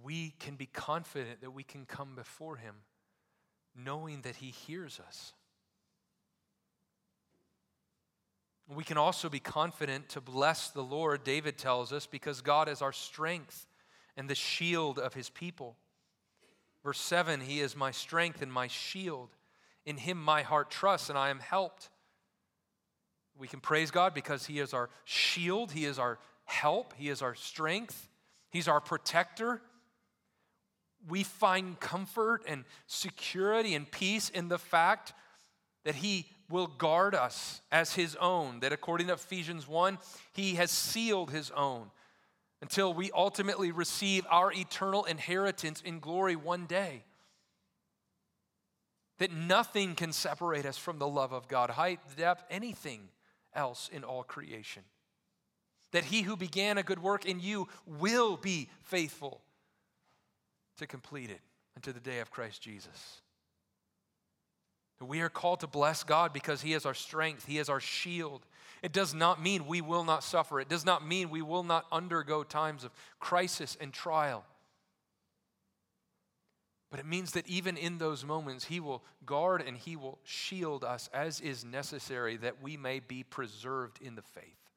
we 0.04 0.34
can 0.39 0.56
be 0.56 0.65
confident 0.65 1.41
that 1.41 1.51
we 1.51 1.63
can 1.63 1.86
come 1.86 2.15
before 2.15 2.58
Him 2.58 2.75
knowing 3.75 4.21
that 4.21 4.38
He 4.38 4.47
hears 4.47 4.99
us. 5.06 5.34
We 8.67 8.84
can 8.84 8.97
also 8.97 9.30
be 9.30 9.39
confident 9.39 10.10
to 10.10 10.21
bless 10.21 10.69
the 10.69 10.82
Lord, 10.82 11.23
David 11.23 11.58
tells 11.58 11.93
us, 11.93 12.08
because 12.08 12.41
God 12.41 12.67
is 12.67 12.82
our 12.82 12.93
strength 12.93 13.67
and 14.17 14.28
the 14.28 14.36
shield 14.36 14.97
of 14.97 15.13
his 15.13 15.30
people. 15.30 15.75
Verse 16.84 16.99
7 16.99 17.41
He 17.41 17.60
is 17.60 17.75
my 17.75 17.91
strength 17.91 18.41
and 18.41 18.51
my 18.51 18.67
shield. 18.67 19.30
In 19.86 19.97
him 19.97 20.17
my 20.17 20.41
heart 20.41 20.71
trusts, 20.71 21.10
and 21.10 21.17
I 21.17 21.30
am 21.30 21.39
helped. 21.39 21.89
We 23.38 23.48
can 23.48 23.60
praise 23.60 23.91
God 23.91 24.13
because 24.13 24.45
he 24.45 24.60
is 24.60 24.74
our 24.74 24.89
shield, 25.04 25.71
he 25.71 25.86
is 25.86 26.00
our 26.00 26.19
help, 26.45 26.93
he 26.98 27.10
is 27.10 27.21
our 27.21 27.36
strength, 27.36 28.08
he's 28.50 28.67
our 28.67 28.80
protector. 28.80 29.62
We 31.08 31.24
find 31.24 31.80
comfort 31.80 32.43
and 32.48 32.63
security 32.88 33.76
and 33.76 33.89
peace 33.89 34.30
in 34.30 34.48
the 34.48 34.58
fact 34.58 35.13
that 35.84 35.95
he 35.95 36.28
will 36.50 36.67
guard 36.67 37.13
us 37.13 37.62
as 37.71 37.93
his 37.93 38.15
own, 38.15 38.60
that 38.62 38.74
according 38.74 39.08
to 39.08 39.13
Ephesians 39.13 39.67
1, 39.67 39.98
he 40.34 40.56
has 40.56 40.71
sealed 40.71 41.32
his 41.32 41.52
own 41.52 41.91
until 42.62 42.93
we 42.93 43.12
ultimately 43.12 43.71
receive 43.71 44.26
our 44.30 44.52
eternal 44.52 45.04
inheritance 45.06 45.82
in 45.82 46.00
glory 46.00 46.36
one 46.36 46.65
day. 46.65 47.04
That 49.19 49.32
nothing 49.32 49.95
can 49.95 50.12
separate 50.12 50.65
us 50.65 50.78
from 50.78 50.98
the 50.98 51.08
love 51.08 51.32
of 51.34 51.48
God, 51.48 51.69
height, 51.71 52.00
depth, 52.17 52.43
anything 52.50 53.10
else 53.55 53.89
in 53.91 54.03
all 54.03 54.23
creation. 54.23 54.83
That 55.91 56.05
he 56.05 56.23
who 56.23 56.35
began 56.35 56.77
a 56.77 56.83
good 56.83 57.01
work 57.01 57.25
in 57.25 57.39
you 57.39 57.67
will 57.85 58.37
be 58.37 58.69
faithful 58.83 59.41
to 60.77 60.87
complete 60.87 61.29
it 61.29 61.41
until 61.75 61.93
the 61.93 61.99
day 61.99 62.19
of 62.19 62.31
Christ 62.31 62.61
Jesus. 62.61 63.21
We 65.01 65.21
are 65.21 65.29
called 65.29 65.59
to 65.59 65.67
bless 65.67 66.03
God 66.03 66.31
because 66.31 66.61
He 66.61 66.73
is 66.73 66.85
our 66.85 66.93
strength, 66.93 67.45
He 67.45 67.57
is 67.57 67.69
our 67.69 67.81
shield. 67.81 68.45
It 68.81 68.93
does 68.93 69.13
not 69.13 69.41
mean 69.41 69.67
we 69.67 69.81
will 69.81 70.03
not 70.03 70.23
suffer, 70.23 70.59
it 70.59 70.69
does 70.69 70.85
not 70.85 71.05
mean 71.05 71.29
we 71.29 71.41
will 71.41 71.63
not 71.63 71.85
undergo 71.91 72.43
times 72.43 72.83
of 72.83 72.91
crisis 73.19 73.77
and 73.79 73.91
trial. 73.91 74.45
But 76.91 77.00
it 77.00 77.06
means 77.06 77.32
that 77.32 77.48
even 77.48 77.78
in 77.78 77.98
those 77.98 78.24
moments, 78.24 78.65
He 78.65 78.80
will 78.80 79.04
guard 79.26 79.62
and 79.62 79.76
He 79.76 79.95
will 79.95 80.19
shield 80.24 80.84
us 80.84 81.10
as 81.13 81.41
is 81.41 81.65
necessary 81.65 82.38
that 82.38 82.62
we 82.62 82.78
may 82.78 83.00
be 83.00 83.24
preserved 83.24 84.02
in 84.02 84.15
the 84.15 84.21
faith, 84.21 84.69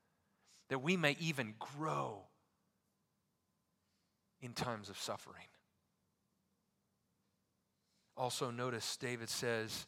that 0.68 0.82
we 0.82 0.96
may 0.96 1.16
even 1.20 1.54
grow 1.58 2.22
in 4.40 4.52
times 4.52 4.88
of 4.88 4.98
suffering. 4.98 5.46
Also, 8.16 8.50
notice 8.50 8.96
David 8.96 9.28
says, 9.28 9.86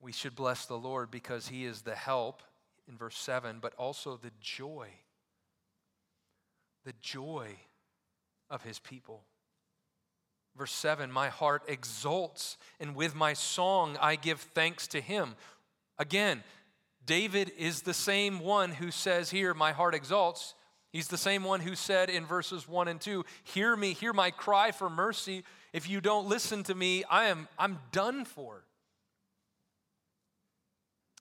we 0.00 0.12
should 0.12 0.34
bless 0.34 0.66
the 0.66 0.78
Lord 0.78 1.10
because 1.10 1.48
he 1.48 1.64
is 1.64 1.82
the 1.82 1.94
help 1.94 2.42
in 2.88 2.96
verse 2.96 3.16
7, 3.16 3.58
but 3.60 3.74
also 3.74 4.16
the 4.16 4.32
joy. 4.40 4.88
The 6.84 6.94
joy 7.00 7.50
of 8.48 8.62
his 8.64 8.78
people. 8.78 9.22
Verse 10.60 10.72
7 10.72 11.10
My 11.10 11.30
heart 11.30 11.62
exults, 11.68 12.58
and 12.78 12.94
with 12.94 13.14
my 13.14 13.32
song 13.32 13.96
I 13.98 14.16
give 14.16 14.40
thanks 14.40 14.86
to 14.88 15.00
him. 15.00 15.34
Again, 15.98 16.42
David 17.06 17.50
is 17.56 17.80
the 17.80 17.94
same 17.94 18.40
one 18.40 18.72
who 18.72 18.90
says 18.90 19.30
here, 19.30 19.54
My 19.54 19.72
heart 19.72 19.94
exults. 19.94 20.54
He's 20.92 21.08
the 21.08 21.16
same 21.16 21.44
one 21.44 21.60
who 21.60 21.74
said 21.74 22.10
in 22.10 22.26
verses 22.26 22.68
1 22.68 22.88
and 22.88 23.00
2, 23.00 23.24
Hear 23.42 23.74
me, 23.74 23.94
hear 23.94 24.12
my 24.12 24.30
cry 24.30 24.70
for 24.70 24.90
mercy. 24.90 25.44
If 25.72 25.88
you 25.88 26.02
don't 26.02 26.28
listen 26.28 26.62
to 26.64 26.74
me, 26.74 27.04
I 27.04 27.28
am 27.28 27.48
I'm 27.58 27.78
done 27.90 28.26
for. 28.26 28.62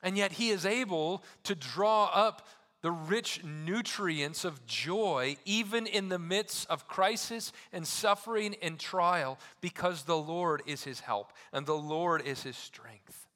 And 0.04 0.18
yet 0.18 0.34
he 0.34 0.50
is 0.50 0.66
able 0.66 1.24
to 1.46 1.56
draw 1.56 2.12
up 2.14 2.46
the 2.82 2.92
rich 2.92 3.44
nutrients 3.44 4.46
of 4.46 4.66
joy 4.66 5.36
even 5.46 5.86
in 5.86 6.10
the 6.10 6.20
midst 6.20 6.70
of 6.70 6.88
crisis 6.88 7.52
and 7.74 7.86
suffering 7.86 8.56
and 8.62 8.80
trial 8.80 9.38
because 9.62 10.04
the 10.04 10.18
Lord 10.18 10.64
is 10.66 10.84
his 10.84 11.02
help 11.02 11.34
and 11.52 11.66
the 11.66 11.78
Lord 11.78 12.26
is 12.26 12.44
his 12.44 12.56
strength. 12.56 13.28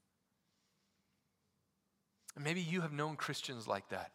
And 2.36 2.44
maybe 2.44 2.62
you 2.62 2.82
have 2.82 2.94
known 2.94 3.16
Christians 3.16 3.68
like 3.68 3.90
that 3.90 4.12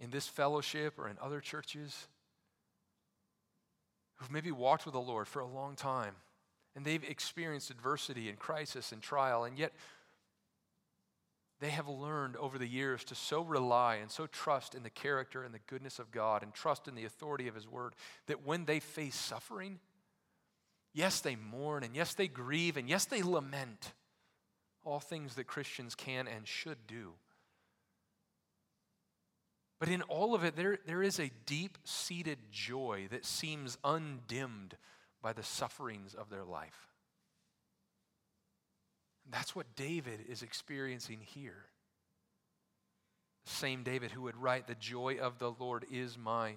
in 0.00 0.10
this 0.10 0.26
fellowship 0.26 0.98
or 0.98 1.08
in 1.08 1.16
other 1.22 1.40
churches 1.40 2.08
who've 4.16 4.32
maybe 4.32 4.50
walked 4.50 4.84
with 4.84 4.94
the 4.94 5.00
Lord 5.00 5.28
for 5.28 5.40
a 5.40 5.46
long 5.46 5.76
time 5.76 6.16
and 6.76 6.84
they've 6.84 7.04
experienced 7.04 7.70
adversity 7.70 8.28
and 8.28 8.38
crisis 8.38 8.92
and 8.92 9.00
trial, 9.00 9.44
and 9.44 9.58
yet 9.58 9.72
they 11.60 11.70
have 11.70 11.88
learned 11.88 12.36
over 12.36 12.58
the 12.58 12.66
years 12.66 13.04
to 13.04 13.14
so 13.14 13.42
rely 13.42 13.96
and 13.96 14.10
so 14.10 14.26
trust 14.26 14.74
in 14.74 14.82
the 14.82 14.90
character 14.90 15.44
and 15.44 15.54
the 15.54 15.60
goodness 15.66 15.98
of 15.98 16.10
God 16.10 16.42
and 16.42 16.52
trust 16.52 16.88
in 16.88 16.94
the 16.94 17.04
authority 17.04 17.48
of 17.48 17.54
His 17.54 17.68
Word 17.68 17.94
that 18.26 18.44
when 18.44 18.64
they 18.64 18.80
face 18.80 19.14
suffering, 19.14 19.78
yes, 20.92 21.20
they 21.20 21.36
mourn 21.36 21.84
and 21.84 21.94
yes, 21.94 22.14
they 22.14 22.28
grieve 22.28 22.76
and 22.76 22.88
yes, 22.88 23.04
they 23.04 23.22
lament. 23.22 23.92
All 24.84 25.00
things 25.00 25.36
that 25.36 25.46
Christians 25.46 25.94
can 25.94 26.28
and 26.28 26.46
should 26.46 26.86
do. 26.86 27.12
But 29.80 29.88
in 29.88 30.02
all 30.02 30.34
of 30.34 30.44
it, 30.44 30.56
there, 30.56 30.78
there 30.86 31.02
is 31.02 31.18
a 31.18 31.30
deep 31.46 31.78
seated 31.84 32.38
joy 32.50 33.08
that 33.10 33.24
seems 33.24 33.78
undimmed 33.84 34.76
by 35.22 35.32
the 35.32 35.42
sufferings 35.42 36.14
of 36.14 36.30
their 36.30 36.44
life. 36.44 36.93
That's 39.30 39.56
what 39.56 39.74
David 39.76 40.20
is 40.28 40.42
experiencing 40.42 41.20
here. 41.22 41.66
Same 43.44 43.82
David 43.82 44.10
who 44.10 44.22
would 44.22 44.36
write, 44.36 44.66
The 44.66 44.74
joy 44.74 45.18
of 45.20 45.38
the 45.38 45.50
Lord 45.50 45.84
is 45.90 46.16
my 46.16 46.56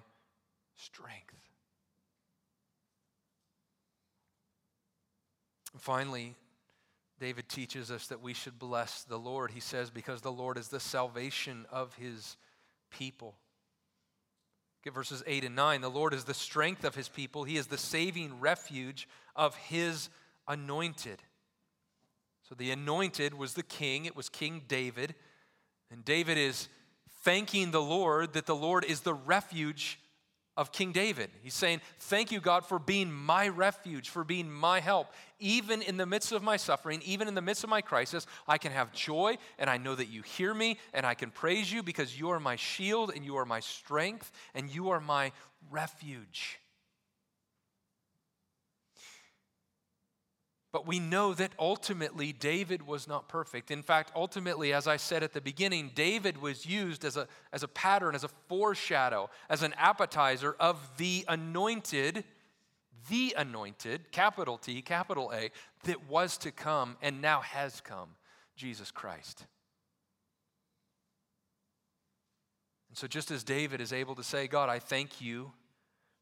strength. 0.76 1.34
Finally, 5.76 6.34
David 7.20 7.48
teaches 7.48 7.90
us 7.90 8.06
that 8.08 8.22
we 8.22 8.32
should 8.32 8.58
bless 8.58 9.02
the 9.04 9.18
Lord. 9.18 9.50
He 9.50 9.60
says, 9.60 9.90
Because 9.90 10.20
the 10.20 10.32
Lord 10.32 10.56
is 10.56 10.68
the 10.68 10.80
salvation 10.80 11.66
of 11.70 11.94
his 11.94 12.36
people. 12.90 13.34
Get 14.84 14.94
verses 14.94 15.22
8 15.26 15.44
and 15.44 15.56
9. 15.56 15.80
The 15.80 15.90
Lord 15.90 16.14
is 16.14 16.24
the 16.24 16.34
strength 16.34 16.84
of 16.84 16.94
his 16.94 17.08
people, 17.08 17.44
he 17.44 17.56
is 17.56 17.66
the 17.66 17.78
saving 17.78 18.40
refuge 18.40 19.08
of 19.34 19.56
his 19.56 20.08
anointed. 20.46 21.22
So 22.48 22.54
the 22.54 22.70
anointed 22.70 23.34
was 23.34 23.52
the 23.52 23.62
king, 23.62 24.06
it 24.06 24.16
was 24.16 24.30
King 24.30 24.62
David. 24.68 25.14
And 25.90 26.02
David 26.04 26.38
is 26.38 26.68
thanking 27.22 27.72
the 27.72 27.82
Lord 27.82 28.32
that 28.32 28.46
the 28.46 28.56
Lord 28.56 28.84
is 28.84 29.00
the 29.00 29.12
refuge 29.12 29.98
of 30.56 30.72
King 30.72 30.92
David. 30.92 31.30
He's 31.42 31.54
saying, 31.54 31.82
Thank 32.00 32.32
you, 32.32 32.40
God, 32.40 32.64
for 32.64 32.78
being 32.78 33.12
my 33.12 33.48
refuge, 33.48 34.08
for 34.08 34.24
being 34.24 34.50
my 34.50 34.80
help. 34.80 35.08
Even 35.38 35.82
in 35.82 35.98
the 35.98 36.06
midst 36.06 36.32
of 36.32 36.42
my 36.42 36.56
suffering, 36.56 37.02
even 37.04 37.28
in 37.28 37.34
the 37.34 37.42
midst 37.42 37.64
of 37.64 37.70
my 37.70 37.82
crisis, 37.82 38.26
I 38.46 38.56
can 38.56 38.72
have 38.72 38.92
joy 38.92 39.36
and 39.58 39.68
I 39.68 39.76
know 39.76 39.94
that 39.94 40.08
you 40.08 40.22
hear 40.22 40.54
me 40.54 40.78
and 40.94 41.04
I 41.04 41.14
can 41.14 41.30
praise 41.30 41.70
you 41.70 41.82
because 41.82 42.18
you 42.18 42.30
are 42.30 42.40
my 42.40 42.56
shield 42.56 43.12
and 43.14 43.24
you 43.24 43.36
are 43.36 43.44
my 43.44 43.60
strength 43.60 44.32
and 44.54 44.68
you 44.74 44.88
are 44.88 45.00
my 45.00 45.32
refuge. 45.70 46.58
But 50.70 50.86
we 50.86 50.98
know 50.98 51.32
that 51.32 51.52
ultimately 51.58 52.32
David 52.32 52.86
was 52.86 53.08
not 53.08 53.28
perfect. 53.28 53.70
In 53.70 53.82
fact, 53.82 54.12
ultimately, 54.14 54.74
as 54.74 54.86
I 54.86 54.98
said 54.98 55.22
at 55.22 55.32
the 55.32 55.40
beginning, 55.40 55.92
David 55.94 56.42
was 56.42 56.66
used 56.66 57.06
as 57.06 57.16
a, 57.16 57.26
as 57.54 57.62
a 57.62 57.68
pattern, 57.68 58.14
as 58.14 58.22
a 58.22 58.28
foreshadow, 58.48 59.30
as 59.48 59.62
an 59.62 59.72
appetizer 59.78 60.54
of 60.60 60.78
the 60.98 61.24
anointed, 61.26 62.22
the 63.08 63.34
anointed, 63.38 64.12
capital 64.12 64.58
T, 64.58 64.82
capital 64.82 65.32
A, 65.32 65.50
that 65.84 66.06
was 66.06 66.36
to 66.38 66.50
come 66.50 66.98
and 67.00 67.22
now 67.22 67.40
has 67.40 67.80
come, 67.80 68.10
Jesus 68.54 68.90
Christ. 68.90 69.46
And 72.90 72.98
so, 72.98 73.06
just 73.06 73.30
as 73.30 73.42
David 73.42 73.80
is 73.80 73.94
able 73.94 74.16
to 74.16 74.22
say, 74.22 74.48
God, 74.48 74.68
I 74.68 74.80
thank 74.80 75.22
you 75.22 75.52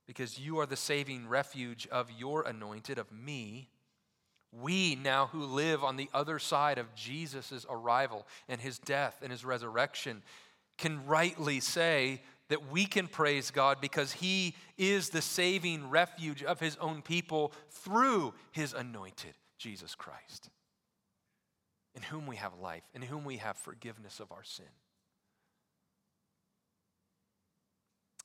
because 0.06 0.38
you 0.38 0.60
are 0.60 0.66
the 0.66 0.76
saving 0.76 1.26
refuge 1.26 1.88
of 1.90 2.12
your 2.12 2.42
anointed, 2.42 2.96
of 2.98 3.10
me 3.10 3.70
we 4.60 4.94
now 4.96 5.26
who 5.26 5.44
live 5.44 5.84
on 5.84 5.96
the 5.96 6.08
other 6.14 6.38
side 6.38 6.78
of 6.78 6.94
Jesus' 6.94 7.66
arrival 7.68 8.26
and 8.48 8.60
his 8.60 8.78
death 8.78 9.18
and 9.22 9.30
his 9.30 9.44
resurrection 9.44 10.22
can 10.78 11.06
rightly 11.06 11.60
say 11.60 12.20
that 12.48 12.70
we 12.70 12.86
can 12.86 13.08
praise 13.08 13.50
God 13.50 13.80
because 13.80 14.12
He 14.12 14.54
is 14.78 15.10
the 15.10 15.22
saving 15.22 15.90
refuge 15.90 16.42
of 16.42 16.60
His 16.60 16.76
own 16.80 17.02
people 17.02 17.52
through 17.70 18.34
His 18.52 18.72
anointed, 18.72 19.34
Jesus 19.58 19.94
Christ, 19.94 20.50
in 21.94 22.02
whom 22.02 22.26
we 22.26 22.36
have 22.36 22.58
life, 22.60 22.84
in 22.94 23.02
whom 23.02 23.24
we 23.24 23.38
have 23.38 23.56
forgiveness 23.56 24.20
of 24.20 24.30
our 24.30 24.44
sin. 24.44 24.66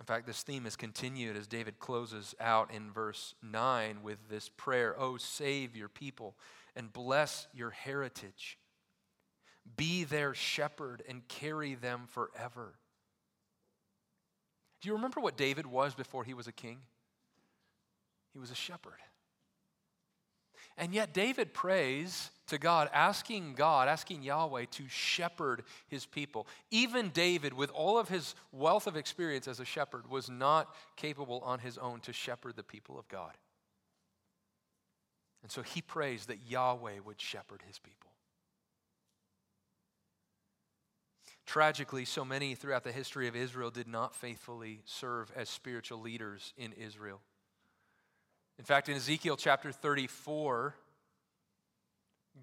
In 0.01 0.05
fact, 0.05 0.25
this 0.25 0.41
theme 0.41 0.65
is 0.65 0.75
continued 0.75 1.37
as 1.37 1.45
David 1.45 1.77
closes 1.77 2.33
out 2.39 2.71
in 2.73 2.91
verse 2.91 3.35
9 3.43 4.01
with 4.01 4.17
this 4.31 4.49
prayer 4.49 4.95
Oh, 4.97 5.17
save 5.17 5.75
your 5.75 5.89
people 5.89 6.35
and 6.75 6.91
bless 6.91 7.45
your 7.53 7.69
heritage. 7.69 8.57
Be 9.77 10.03
their 10.03 10.33
shepherd 10.33 11.03
and 11.07 11.27
carry 11.27 11.75
them 11.75 12.05
forever. 12.07 12.73
Do 14.81 14.89
you 14.89 14.95
remember 14.95 15.21
what 15.21 15.37
David 15.37 15.67
was 15.67 15.93
before 15.93 16.23
he 16.23 16.33
was 16.33 16.47
a 16.47 16.51
king? 16.51 16.79
He 18.33 18.39
was 18.39 18.49
a 18.49 18.55
shepherd. 18.55 19.03
And 20.79 20.95
yet, 20.95 21.13
David 21.13 21.53
prays 21.53 22.31
to 22.51 22.57
God, 22.57 22.89
asking 22.93 23.53
God, 23.53 23.87
asking 23.87 24.23
Yahweh 24.23 24.65
to 24.71 24.83
shepherd 24.89 25.63
his 25.87 26.05
people. 26.05 26.47
Even 26.69 27.09
David, 27.09 27.53
with 27.53 27.71
all 27.71 27.97
of 27.97 28.09
his 28.09 28.35
wealth 28.51 28.87
of 28.87 28.97
experience 28.97 29.47
as 29.47 29.61
a 29.61 29.65
shepherd, 29.65 30.09
was 30.09 30.29
not 30.29 30.75
capable 30.97 31.39
on 31.45 31.59
his 31.59 31.77
own 31.77 32.01
to 32.01 32.13
shepherd 32.13 32.57
the 32.57 32.63
people 32.63 32.99
of 32.99 33.07
God. 33.07 33.31
And 35.41 35.51
so 35.51 35.61
he 35.61 35.81
prays 35.81 36.25
that 36.25 36.39
Yahweh 36.47 36.99
would 37.05 37.19
shepherd 37.19 37.61
his 37.65 37.79
people. 37.79 38.11
Tragically, 41.45 42.03
so 42.03 42.25
many 42.25 42.53
throughout 42.53 42.83
the 42.83 42.91
history 42.91 43.29
of 43.29 43.35
Israel 43.35 43.71
did 43.71 43.87
not 43.87 44.13
faithfully 44.13 44.81
serve 44.85 45.31
as 45.37 45.49
spiritual 45.49 46.01
leaders 46.01 46.53
in 46.57 46.73
Israel. 46.73 47.21
In 48.59 48.65
fact, 48.65 48.89
in 48.89 48.95
Ezekiel 48.95 49.37
chapter 49.37 49.71
34, 49.71 50.75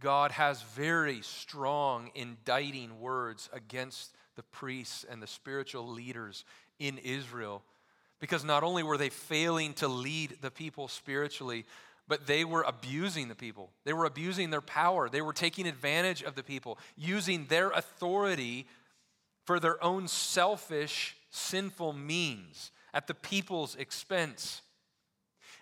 God 0.01 0.33
has 0.33 0.63
very 0.63 1.23
strong 1.23 2.11
indicting 2.15 3.01
words 3.01 3.49
against 3.53 4.15
the 4.37 4.43
priests 4.43 5.05
and 5.09 5.23
the 5.23 5.27
spiritual 5.27 5.89
leaders 5.89 6.45
in 6.79 6.99
Israel 6.99 7.63
because 8.21 8.45
not 8.45 8.63
only 8.63 8.83
were 8.83 8.97
they 8.97 9.11
failing 9.11 9.75
to 9.75 9.89
lead 9.89 10.39
the 10.41 10.51
people 10.51 10.89
spiritually, 10.89 11.65
but 12.09 12.27
they 12.27 12.45
were 12.45 12.63
abusing 12.63 13.29
the 13.29 13.35
people. 13.35 13.71
They 13.85 13.93
were 13.93 14.07
abusing 14.07 14.51
their 14.51 14.61
power. 14.61 15.09
They 15.09 15.23
were 15.23 15.33
taking 15.33 15.67
advantage 15.67 16.23
of 16.23 16.35
the 16.35 16.43
people, 16.43 16.79
using 16.97 17.47
their 17.47 17.71
authority 17.71 18.67
for 19.45 19.61
their 19.61 19.83
own 19.83 20.09
selfish, 20.09 21.17
sinful 21.31 21.93
means 21.93 22.73
at 22.93 23.07
the 23.07 23.15
people's 23.15 23.77
expense. 23.77 24.63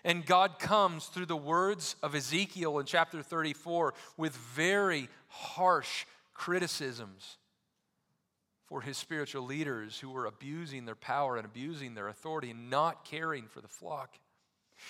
And 0.03 0.25
God 0.25 0.59
comes 0.59 1.07
through 1.07 1.25
the 1.25 1.35
words 1.35 1.95
of 2.01 2.15
Ezekiel 2.15 2.79
in 2.79 2.85
chapter 2.85 3.21
34 3.21 3.93
with 4.15 4.35
very 4.35 5.09
harsh 5.27 6.05
criticisms 6.33 7.37
for 8.67 8.81
his 8.81 8.97
spiritual 8.97 9.43
leaders 9.43 9.99
who 9.99 10.09
were 10.09 10.25
abusing 10.25 10.85
their 10.85 10.95
power 10.95 11.37
and 11.37 11.45
abusing 11.45 11.95
their 11.95 12.09
authority 12.09 12.51
and 12.51 12.69
not 12.69 13.05
caring 13.05 13.47
for 13.47 13.61
the 13.61 13.67
flock. 13.67 14.17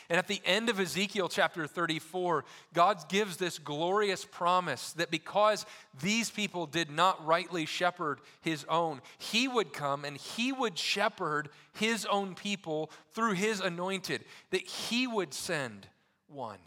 And 0.09 0.17
at 0.17 0.27
the 0.27 0.41
end 0.45 0.69
of 0.69 0.79
Ezekiel 0.79 1.29
chapter 1.29 1.67
34, 1.67 2.45
God 2.73 3.09
gives 3.09 3.37
this 3.37 3.59
glorious 3.59 4.25
promise 4.25 4.93
that 4.93 5.11
because 5.11 5.65
these 6.01 6.29
people 6.29 6.65
did 6.65 6.89
not 6.89 7.25
rightly 7.25 7.65
shepherd 7.65 8.19
his 8.41 8.65
own, 8.65 9.01
he 9.17 9.47
would 9.47 9.73
come 9.73 10.05
and 10.05 10.17
he 10.17 10.51
would 10.51 10.77
shepherd 10.77 11.49
his 11.73 12.05
own 12.05 12.35
people 12.35 12.91
through 13.13 13.33
his 13.33 13.59
anointed, 13.59 14.23
that 14.51 14.61
he 14.61 15.07
would 15.07 15.33
send 15.33 15.87
one 16.27 16.59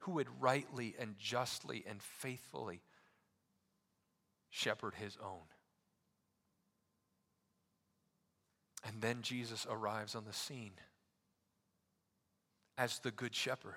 who 0.00 0.12
would 0.12 0.28
rightly 0.40 0.94
and 0.98 1.18
justly 1.18 1.84
and 1.88 2.02
faithfully 2.02 2.80
shepherd 4.50 4.94
his 4.94 5.16
own. 5.22 5.42
And 8.86 9.02
then 9.02 9.22
Jesus 9.22 9.66
arrives 9.68 10.14
on 10.14 10.24
the 10.24 10.32
scene 10.32 10.74
as 12.78 12.98
the 13.00 13.10
Good 13.10 13.34
Shepherd. 13.34 13.74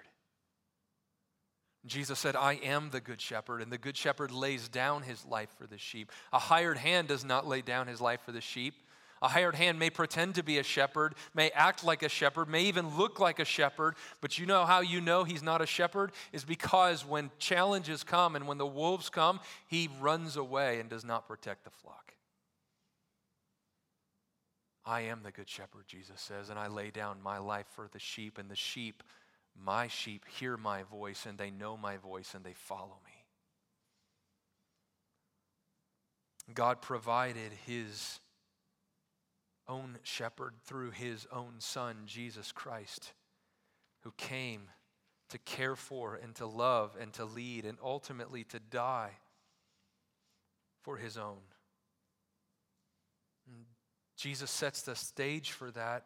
Jesus 1.86 2.20
said, 2.20 2.36
I 2.36 2.54
am 2.56 2.90
the 2.90 3.00
Good 3.00 3.22
Shepherd, 3.22 3.62
and 3.62 3.72
the 3.72 3.78
Good 3.78 3.96
Shepherd 3.96 4.32
lays 4.32 4.68
down 4.68 5.04
his 5.04 5.26
life 5.26 5.50
for 5.58 5.66
the 5.66 5.78
sheep. 5.78 6.12
A 6.34 6.40
hired 6.40 6.78
hand 6.78 7.08
does 7.08 7.24
not 7.24 7.48
lay 7.48 7.62
down 7.62 7.88
his 7.88 8.02
life 8.02 8.20
for 8.26 8.32
the 8.32 8.42
sheep. 8.42 8.76
A 9.22 9.28
hired 9.28 9.56
hand 9.56 9.80
may 9.80 9.90
pretend 9.90 10.36
to 10.36 10.44
be 10.44 10.60
a 10.60 10.64
shepherd, 10.64 11.14
may 11.34 11.50
act 11.50 11.84
like 11.84 12.04
a 12.04 12.10
shepherd, 12.10 12.48
may 12.48 12.64
even 12.64 12.98
look 12.98 13.20
like 13.20 13.40
a 13.40 13.46
shepherd, 13.46 13.96
but 14.22 14.38
you 14.38 14.46
know 14.46 14.66
how 14.66 14.80
you 14.80 15.02
know 15.02 15.26
he's 15.26 15.44
not 15.44 15.62
a 15.62 15.66
shepherd? 15.66 16.12
Is 16.32 16.46
because 16.46 17.06
when 17.06 17.30
challenges 17.38 18.04
come 18.04 18.36
and 18.36 18.48
when 18.48 18.58
the 18.58 18.66
wolves 18.66 19.10
come, 19.10 19.42
he 19.68 19.90
runs 20.00 20.38
away 20.38 20.80
and 20.80 20.90
does 20.90 21.04
not 21.04 21.28
protect 21.28 21.66
the 21.66 21.70
flock. 21.70 22.09
I 24.90 25.02
am 25.02 25.22
the 25.22 25.32
good 25.32 25.48
shepherd, 25.48 25.84
Jesus 25.86 26.20
says, 26.20 26.50
and 26.50 26.58
I 26.58 26.66
lay 26.66 26.90
down 26.90 27.22
my 27.22 27.38
life 27.38 27.68
for 27.76 27.88
the 27.92 28.00
sheep, 28.00 28.40
and 28.40 28.50
the 28.50 28.56
sheep, 28.56 29.04
my 29.56 29.88
sheep, 29.88 30.26
hear 30.28 30.58
my 30.58 30.82
voice, 30.82 31.28
and 31.28 31.38
they 31.38 31.52
know 31.52 31.78
my 31.78 31.98
voice, 31.98 32.34
and 32.34 32.44
they 32.44 32.56
follow 32.56 32.98
me. 33.06 33.26
God 36.56 36.82
provided 36.82 37.52
his 37.68 38.20
own 39.68 40.00
shepherd 40.02 40.56
through 40.66 40.90
his 40.90 41.28
own 41.32 41.60
son, 41.60 41.98
Jesus 42.08 42.52
Christ, 42.52 43.14
who 44.02 44.12
came 44.18 44.64
to 45.30 45.38
care 45.38 45.76
for 45.76 46.16
and 46.16 46.34
to 46.34 46.48
love 46.48 46.98
and 47.00 47.14
to 47.14 47.26
lead 47.26 47.64
and 47.64 47.78
ultimately 47.84 48.44
to 48.46 48.60
die 48.60 49.12
for 50.82 50.98
his 50.98 51.16
own. 51.16 51.38
Jesus 54.20 54.52
sets 54.52 54.82
the 54.82 54.98
stage 54.98 55.52
for 55.52 55.72
that 55.72 56.04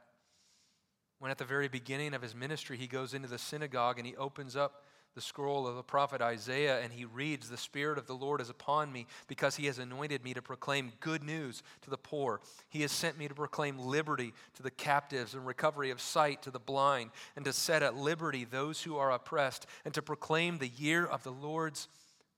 when 1.17 1.31
at 1.31 1.39
the 1.39 1.45
very 1.45 1.67
beginning 1.67 2.13
of 2.13 2.21
his 2.21 2.35
ministry 2.35 2.77
he 2.77 2.85
goes 2.85 3.15
into 3.15 3.27
the 3.27 3.39
synagogue 3.39 3.97
and 3.97 4.05
he 4.05 4.15
opens 4.15 4.55
up 4.55 4.83
the 5.15 5.21
scroll 5.21 5.65
of 5.65 5.75
the 5.75 5.83
prophet 5.83 6.21
Isaiah 6.21 6.81
and 6.81 6.93
he 6.93 7.05
reads, 7.05 7.49
The 7.49 7.57
Spirit 7.57 7.97
of 7.97 8.05
the 8.05 8.13
Lord 8.13 8.39
is 8.39 8.51
upon 8.51 8.91
me 8.91 9.07
because 9.27 9.55
he 9.55 9.65
has 9.65 9.79
anointed 9.79 10.23
me 10.23 10.35
to 10.35 10.43
proclaim 10.43 10.93
good 10.99 11.23
news 11.23 11.63
to 11.81 11.89
the 11.89 11.97
poor. 11.97 12.39
He 12.69 12.81
has 12.81 12.91
sent 12.91 13.17
me 13.17 13.27
to 13.27 13.33
proclaim 13.33 13.79
liberty 13.79 14.33
to 14.55 14.63
the 14.63 14.71
captives 14.71 15.33
and 15.33 15.47
recovery 15.47 15.89
of 15.89 15.99
sight 15.99 16.43
to 16.43 16.51
the 16.51 16.59
blind 16.59 17.09
and 17.35 17.45
to 17.45 17.53
set 17.53 17.81
at 17.81 17.95
liberty 17.95 18.45
those 18.45 18.83
who 18.83 18.97
are 18.97 19.11
oppressed 19.11 19.65
and 19.85 19.93
to 19.95 20.03
proclaim 20.03 20.59
the 20.59 20.67
year 20.67 21.03
of 21.03 21.23
the 21.23 21.31
Lord's 21.31 21.87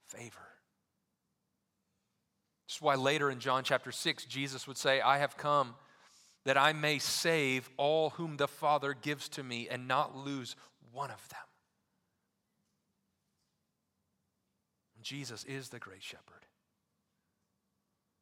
favor. 0.06 0.55
This 2.68 2.78
is 2.78 2.82
why 2.82 2.96
later 2.96 3.30
in 3.30 3.40
John 3.40 3.64
chapter 3.64 3.92
6, 3.92 4.26
Jesus 4.26 4.68
would 4.68 4.78
say, 4.78 5.02
I 5.02 5.20
have 5.20 5.38
come 5.38 5.76
that 6.46 6.58
I 6.58 6.74
may 6.74 7.00
save 7.00 7.70
all 7.78 8.12
whom 8.12 8.38
the 8.38 8.48
Father 8.48 8.94
gives 8.94 9.30
to 9.30 9.44
me 9.44 9.68
and 9.70 9.88
not 9.88 10.16
lose 10.16 10.56
one 10.92 11.12
of 11.12 11.28
them. 11.30 11.40
Jesus 15.02 15.44
is 15.44 15.70
the 15.70 15.80
great 15.80 16.02
shepherd. 16.02 16.46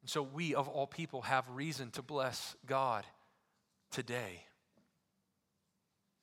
And 0.02 0.10
so 0.10 0.22
we, 0.22 0.54
of 0.54 0.68
all 0.68 0.86
people, 0.86 1.22
have 1.22 1.48
reason 1.48 1.90
to 1.92 2.02
bless 2.02 2.56
God 2.66 3.06
today 3.90 4.44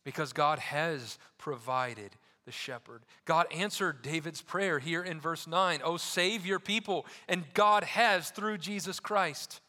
because 0.04 0.34
God 0.34 0.60
has 0.60 1.18
provided 1.40 2.12
the 2.46 2.52
shepherd. 2.52 3.04
God 3.26 3.48
answered 3.52 4.02
David's 4.02 4.42
prayer 4.42 4.80
here 4.80 5.04
in 5.04 5.20
verse 5.20 5.48
9 5.48 5.82
Oh, 5.84 5.98
save 5.98 6.46
your 6.46 6.60
people. 6.60 7.06
And 7.28 7.44
God 7.54 7.84
has 7.84 8.30
through 8.30 8.58
Jesus 8.58 9.00
Christ. 9.00 9.62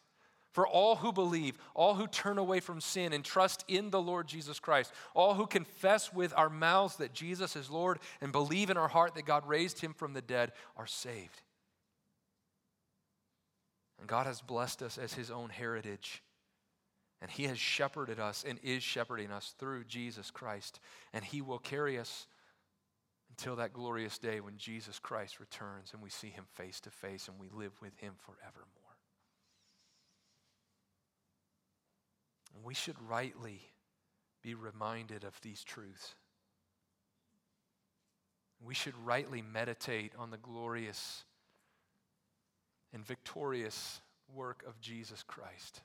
For 0.51 0.67
all 0.67 0.97
who 0.97 1.11
believe, 1.11 1.57
all 1.73 1.95
who 1.95 2.05
turn 2.05 2.37
away 2.37 2.59
from 2.59 2.79
sin 2.79 3.11
and 3.11 3.25
trust 3.25 3.65
in 3.67 3.89
the 3.89 4.01
Lord 4.01 4.27
Jesus 4.27 4.59
Christ, 4.59 4.93
all 5.15 5.33
who 5.33 5.47
confess 5.47 6.13
with 6.13 6.31
our 6.37 6.49
mouths 6.49 6.97
that 6.97 7.11
Jesus 7.11 7.55
is 7.55 7.71
Lord 7.71 7.97
and 8.21 8.31
believe 8.31 8.69
in 8.69 8.77
our 8.77 8.87
heart 8.87 9.15
that 9.15 9.25
God 9.25 9.47
raised 9.47 9.81
him 9.81 9.95
from 9.95 10.13
the 10.13 10.21
dead 10.21 10.51
are 10.77 10.85
saved. 10.85 11.41
And 13.97 14.07
God 14.07 14.27
has 14.27 14.41
blessed 14.41 14.83
us 14.83 14.99
as 14.99 15.13
his 15.13 15.31
own 15.31 15.49
heritage. 15.49 16.21
And 17.19 17.31
he 17.31 17.45
has 17.45 17.57
shepherded 17.57 18.19
us 18.19 18.43
and 18.47 18.59
is 18.61 18.83
shepherding 18.83 19.31
us 19.31 19.55
through 19.57 19.85
Jesus 19.85 20.29
Christ. 20.29 20.79
And 21.13 21.23
he 21.23 21.41
will 21.41 21.57
carry 21.57 21.97
us 21.97 22.27
until 23.37 23.55
that 23.55 23.73
glorious 23.73 24.19
day 24.19 24.39
when 24.39 24.57
Jesus 24.57 24.99
Christ 24.99 25.39
returns 25.39 25.91
and 25.91 26.03
we 26.03 26.11
see 26.11 26.29
him 26.29 26.45
face 26.53 26.79
to 26.81 26.91
face 26.91 27.27
and 27.27 27.39
we 27.39 27.49
live 27.51 27.71
with 27.81 27.97
him 27.97 28.13
forevermore. 28.19 28.67
And 32.55 32.63
we 32.63 32.75
should 32.75 32.95
rightly 33.09 33.61
be 34.43 34.53
reminded 34.53 35.23
of 35.23 35.39
these 35.41 35.63
truths. 35.63 36.13
We 38.63 38.75
should 38.75 38.93
rightly 39.03 39.41
meditate 39.41 40.13
on 40.19 40.29
the 40.29 40.37
glorious 40.37 41.23
and 42.93 43.03
victorious 43.03 43.99
work 44.31 44.63
of 44.67 44.79
Jesus 44.79 45.23
Christ. 45.23 45.81